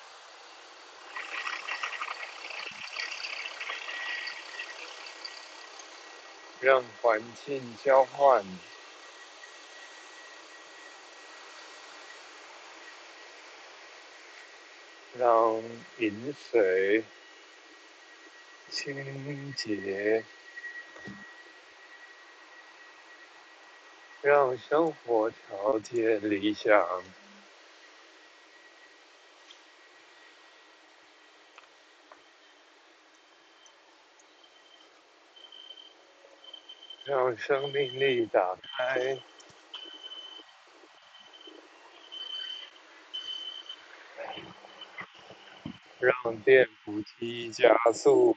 [6.58, 8.44] 让环境交换，
[15.16, 15.62] 让
[15.98, 17.04] 饮水
[18.68, 20.24] 清洁，
[24.20, 27.04] 让生活条件理想。
[37.10, 39.18] 让生命力打开，
[45.98, 48.36] 让电扶梯加速，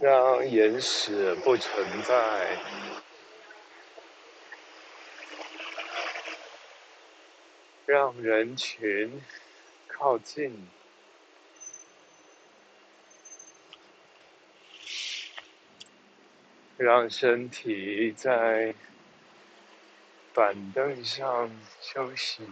[0.00, 2.56] 让岩石不存在，
[7.86, 9.20] 让人群
[9.88, 10.68] 靠近。
[16.78, 18.74] 让身体在
[20.34, 21.50] 板凳上
[21.80, 22.46] 休息，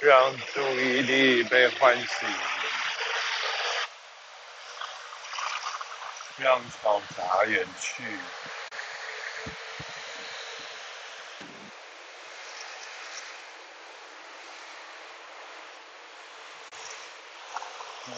[0.00, 2.28] 让注意力被唤醒，
[6.38, 8.02] 让嘈杂远去。
[18.08, 18.14] 让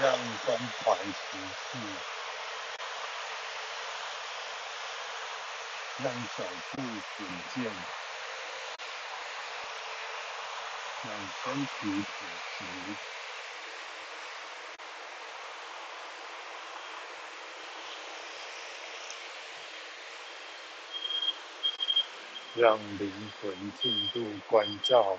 [0.00, 0.10] 让
[0.46, 1.12] 关怀持
[1.70, 1.78] 续，
[6.02, 7.22] 让脚步稳
[7.54, 7.62] 健，
[11.04, 11.06] 让
[11.44, 12.26] 身体挺
[12.58, 12.62] 直，
[22.54, 25.16] 让灵魂进入关照。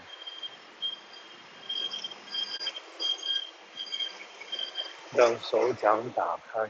[5.15, 6.67] 让手掌打开，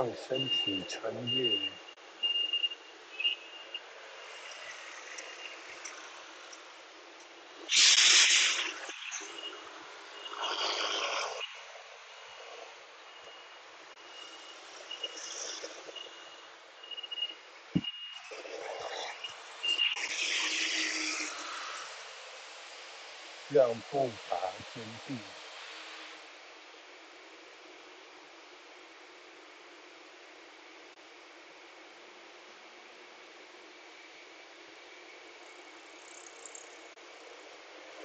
[0.00, 1.58] 让身体穿越，
[23.50, 24.38] 让步伐
[24.74, 25.39] 坚定。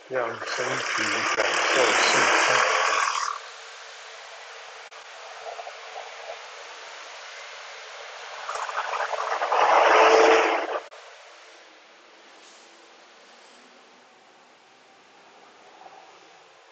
[0.08, 1.01] 让身体
[1.36, 1.43] 感
[1.74, 2.56] 受释放，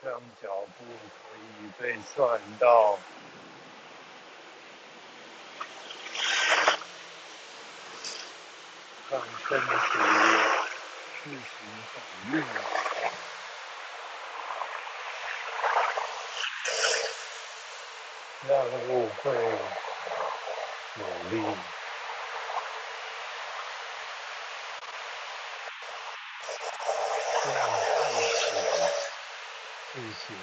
[0.03, 1.41] 让脚步可以
[1.81, 2.99] 被算到，
[9.09, 9.19] 让
[9.49, 9.65] 身体
[11.23, 11.39] 自行
[11.95, 11.95] 反
[12.31, 12.72] 应，
[18.65, 19.31] 误会
[20.95, 21.35] 努力，
[27.45, 28.51] 让自己
[29.93, 30.37] 自行。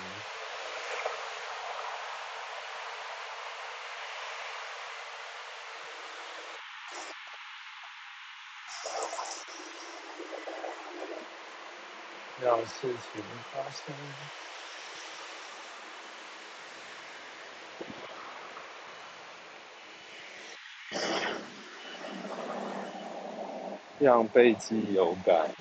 [12.36, 13.94] 让事情发生，
[24.01, 25.55] 让背肌有感，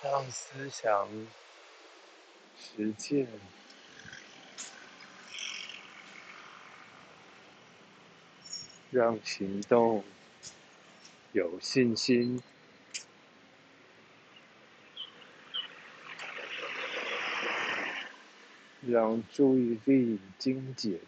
[0.00, 1.08] 让思想
[2.56, 3.26] 实践。
[8.92, 10.04] 让行动
[11.32, 12.40] 有信心，
[18.88, 21.00] 让注意力精简，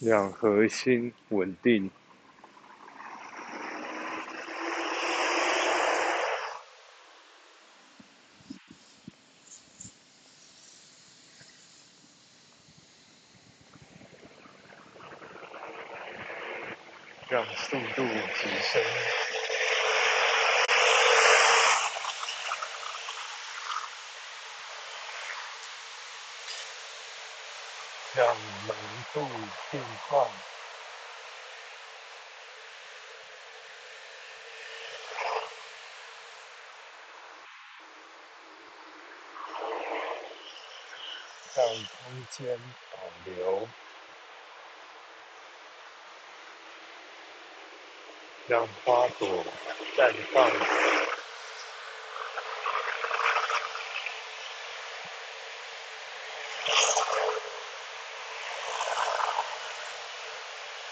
[0.00, 1.90] 让核心稳定。
[17.28, 18.82] 让速度提升，
[28.14, 28.34] 让
[28.66, 28.76] 浓
[29.70, 30.28] 度变化，
[41.54, 42.58] 让空间
[42.92, 43.68] 保留。
[48.48, 49.44] 让花朵
[49.96, 50.48] 绽放，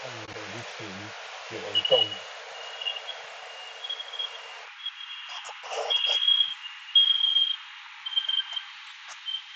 [0.03, 0.35] 让人
[0.77, 0.77] 群
[1.51, 1.55] 流
[1.89, 1.93] 动，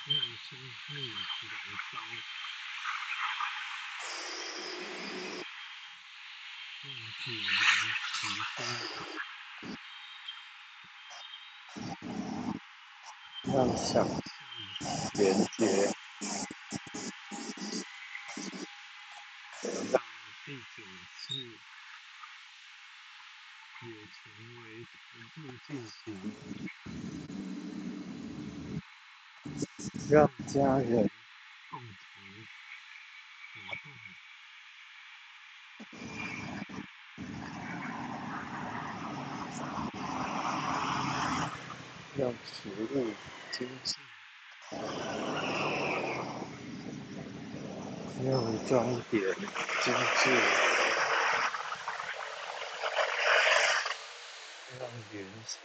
[0.06, 0.14] 让
[0.48, 0.56] 生
[0.88, 0.94] 命
[1.42, 1.52] 燃
[1.90, 1.92] 烧，
[6.80, 6.86] 让
[7.18, 7.50] 自然
[8.14, 8.16] 提
[8.56, 8.58] 升。
[13.44, 14.12] 让想象
[15.14, 15.18] 连
[15.56, 15.58] 接，
[19.90, 19.94] 让
[20.44, 20.46] 第
[20.76, 20.78] 九
[21.16, 21.18] 次
[23.82, 24.16] 也成
[24.62, 24.62] 为
[24.92, 25.02] 同
[25.34, 25.36] 步
[25.66, 26.06] 进行，
[30.10, 31.10] 让家人
[31.70, 31.86] 共同
[33.52, 33.92] 活动，
[42.16, 42.92] 让食物
[43.52, 43.96] 精致。
[48.24, 48.32] 让
[48.66, 49.22] 装点
[49.82, 50.30] 精致，
[54.80, 54.80] 让
[55.12, 55.60] 圆形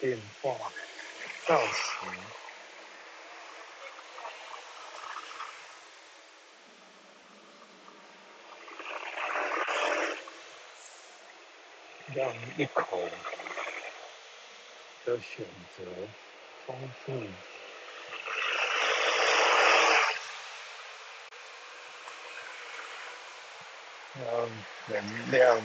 [0.00, 0.44] 变化
[1.46, 1.68] 造型，
[12.14, 13.08] 让一口
[15.04, 15.44] 的选
[15.76, 15.84] 择
[16.64, 17.12] 丰富。
[24.16, 24.48] 让
[24.86, 25.60] 能量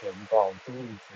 [0.00, 1.12] 填饱肚子，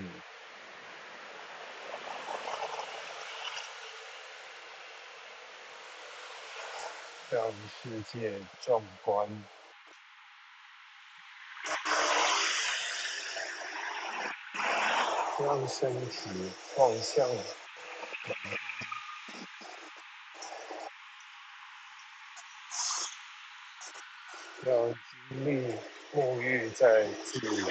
[7.31, 7.51] 让
[7.83, 9.27] 世界壮观，
[15.41, 17.29] 让身体放向
[24.63, 24.95] 让
[25.29, 25.75] 精力
[26.13, 27.69] 沐浴在自然。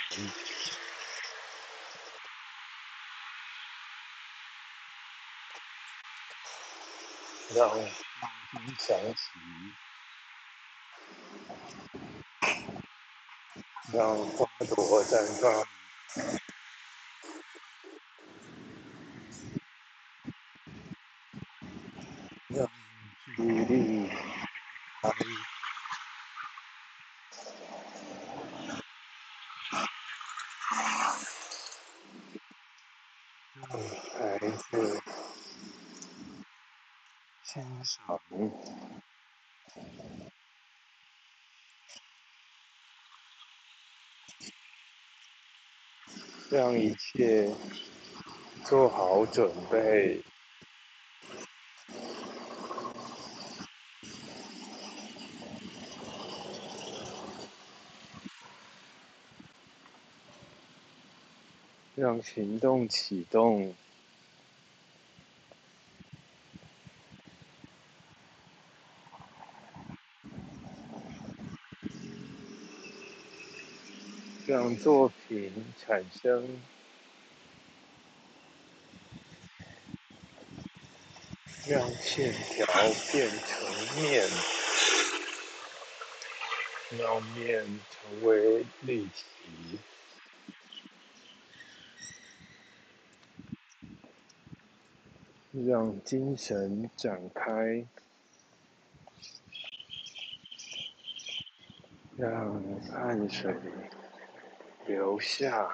[7.55, 7.83] 让闹
[8.51, 9.21] 钟响起，
[13.93, 15.67] 让花朵绽放，
[22.47, 22.67] 让
[23.35, 24.09] 注意力
[24.99, 25.11] 开，
[37.85, 38.17] 常，
[46.49, 47.53] 让一切
[48.63, 50.21] 做好准备，
[61.95, 63.73] 让行动启动。
[74.45, 76.61] 让作品产生，
[81.65, 82.65] 让线条
[83.11, 84.27] 变成面，
[86.99, 89.79] 让面成为立体，
[95.65, 97.85] 让精神展开，
[102.17, 102.61] 让
[102.91, 103.55] 汗水。
[104.85, 105.73] 留下，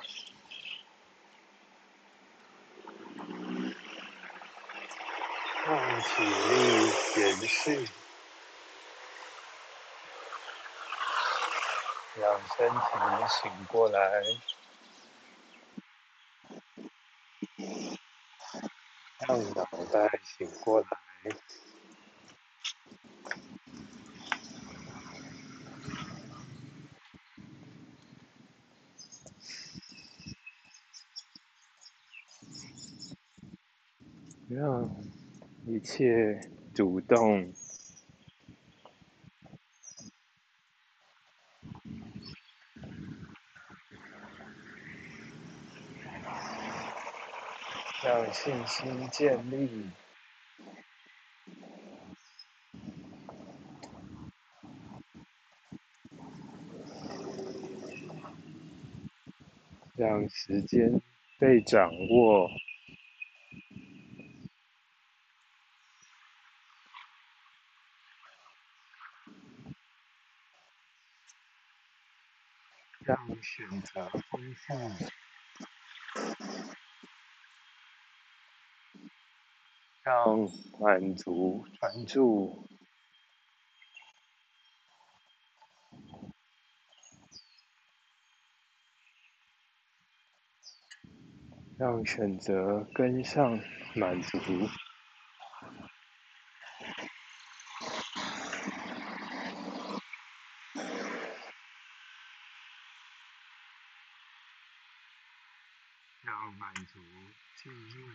[5.70, 6.92] 让体力
[7.22, 7.88] 延续，
[12.16, 12.82] 让身体
[13.30, 14.24] 醒过来，
[19.20, 19.64] 让脑
[19.94, 20.88] 袋醒过来。
[34.50, 34.99] 让
[35.72, 36.42] 一切
[36.74, 37.54] 主动，
[48.04, 49.92] 让信心建立，
[59.96, 61.00] 让时间
[61.38, 62.50] 被掌握。
[73.06, 74.74] 让选择丰富，
[80.02, 80.48] 让
[80.80, 82.66] 满足专注，
[91.78, 93.60] 让选择跟上
[93.94, 94.38] 满足。
[106.22, 107.00] 让满足
[107.58, 108.08] 进入，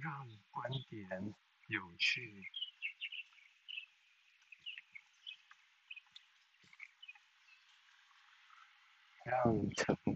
[0.00, 1.34] 让观点
[9.24, 10.12] 让城堡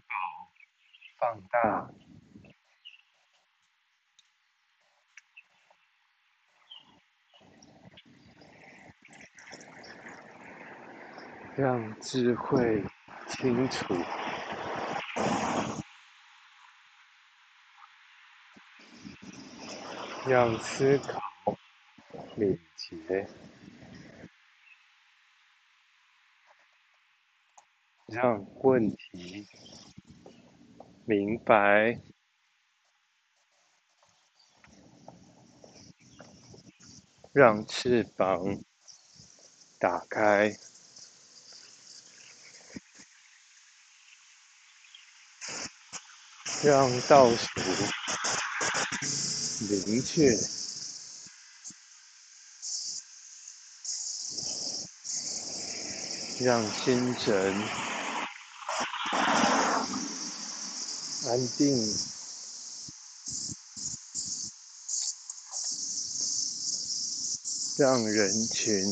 [1.19, 1.89] 放大，
[11.57, 12.83] 让智慧
[13.29, 13.95] 清楚。
[20.27, 21.24] 让思考
[22.37, 23.29] 敏捷，
[28.09, 29.47] 让问题
[31.05, 32.01] 明白，
[37.33, 38.43] 让翅膀
[39.79, 40.57] 打开，
[46.65, 47.61] 让倒数。
[49.87, 50.37] 明确，
[56.41, 57.55] 让心神
[61.27, 61.97] 安定，
[67.79, 68.85] 让人群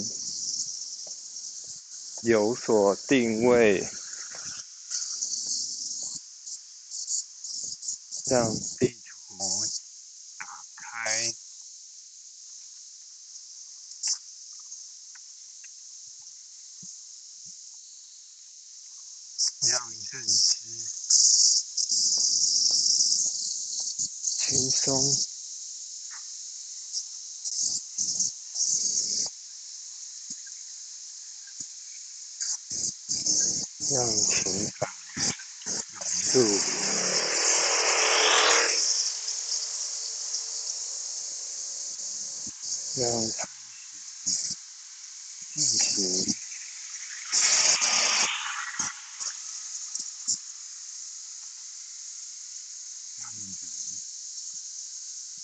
[2.23, 3.86] 有所定位，
[8.27, 8.97] 让地。
[19.64, 20.28] 让认知
[24.39, 25.16] 轻松，
[33.90, 34.90] 让情感
[36.32, 36.60] 融入。
[42.94, 43.01] 让
[45.55, 46.36] 进行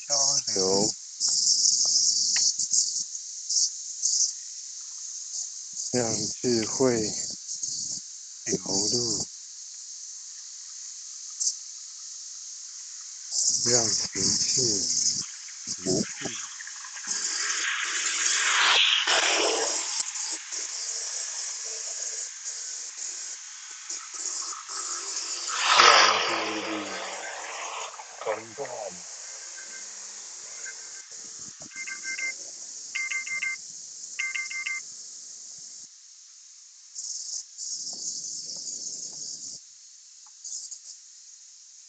[0.07, 0.15] 交
[0.55, 0.95] 流，
[5.93, 5.99] 让
[6.41, 7.13] 智慧
[8.47, 9.27] 流露，
[13.65, 14.63] 让情绪
[15.85, 16.07] 无负。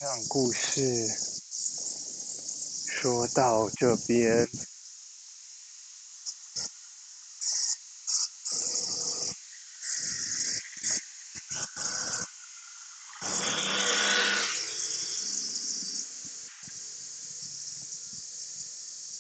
[0.01, 1.05] 让故事
[2.87, 4.47] 说到这边，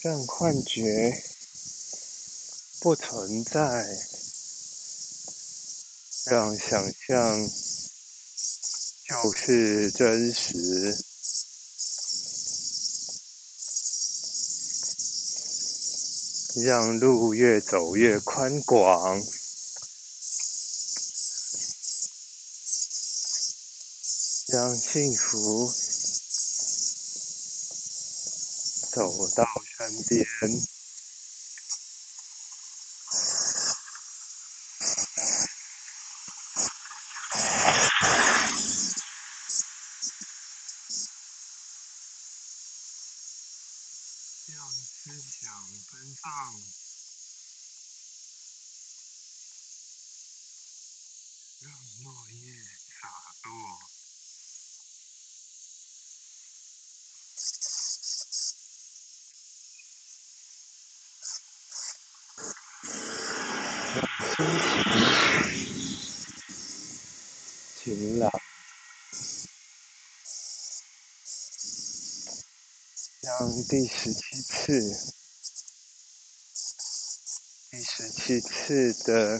[0.01, 1.21] 让幻觉
[2.79, 3.85] 不存在，
[6.27, 7.49] 让想象
[9.05, 11.08] 就是真实。
[16.55, 19.23] 让路越走越宽广，
[24.47, 25.71] 让幸福
[28.91, 29.45] 走到
[29.77, 30.25] 身边，
[44.47, 45.47] 让思想
[45.91, 46.29] 奔放。
[51.61, 51.69] 让
[52.05, 52.37] 落叶
[52.87, 53.09] 洒
[53.43, 53.49] 落，
[63.93, 63.99] 让
[64.29, 64.37] 心
[67.75, 68.31] 情晴朗，
[73.21, 75.13] 让第十七次，
[77.69, 79.39] 第十七次的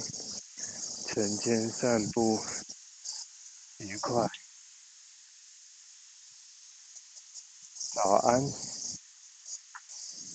[1.07, 2.39] 晨间散步。
[3.79, 4.29] 愉快，
[7.95, 8.53] 早安，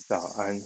[0.09, 0.61] 早安。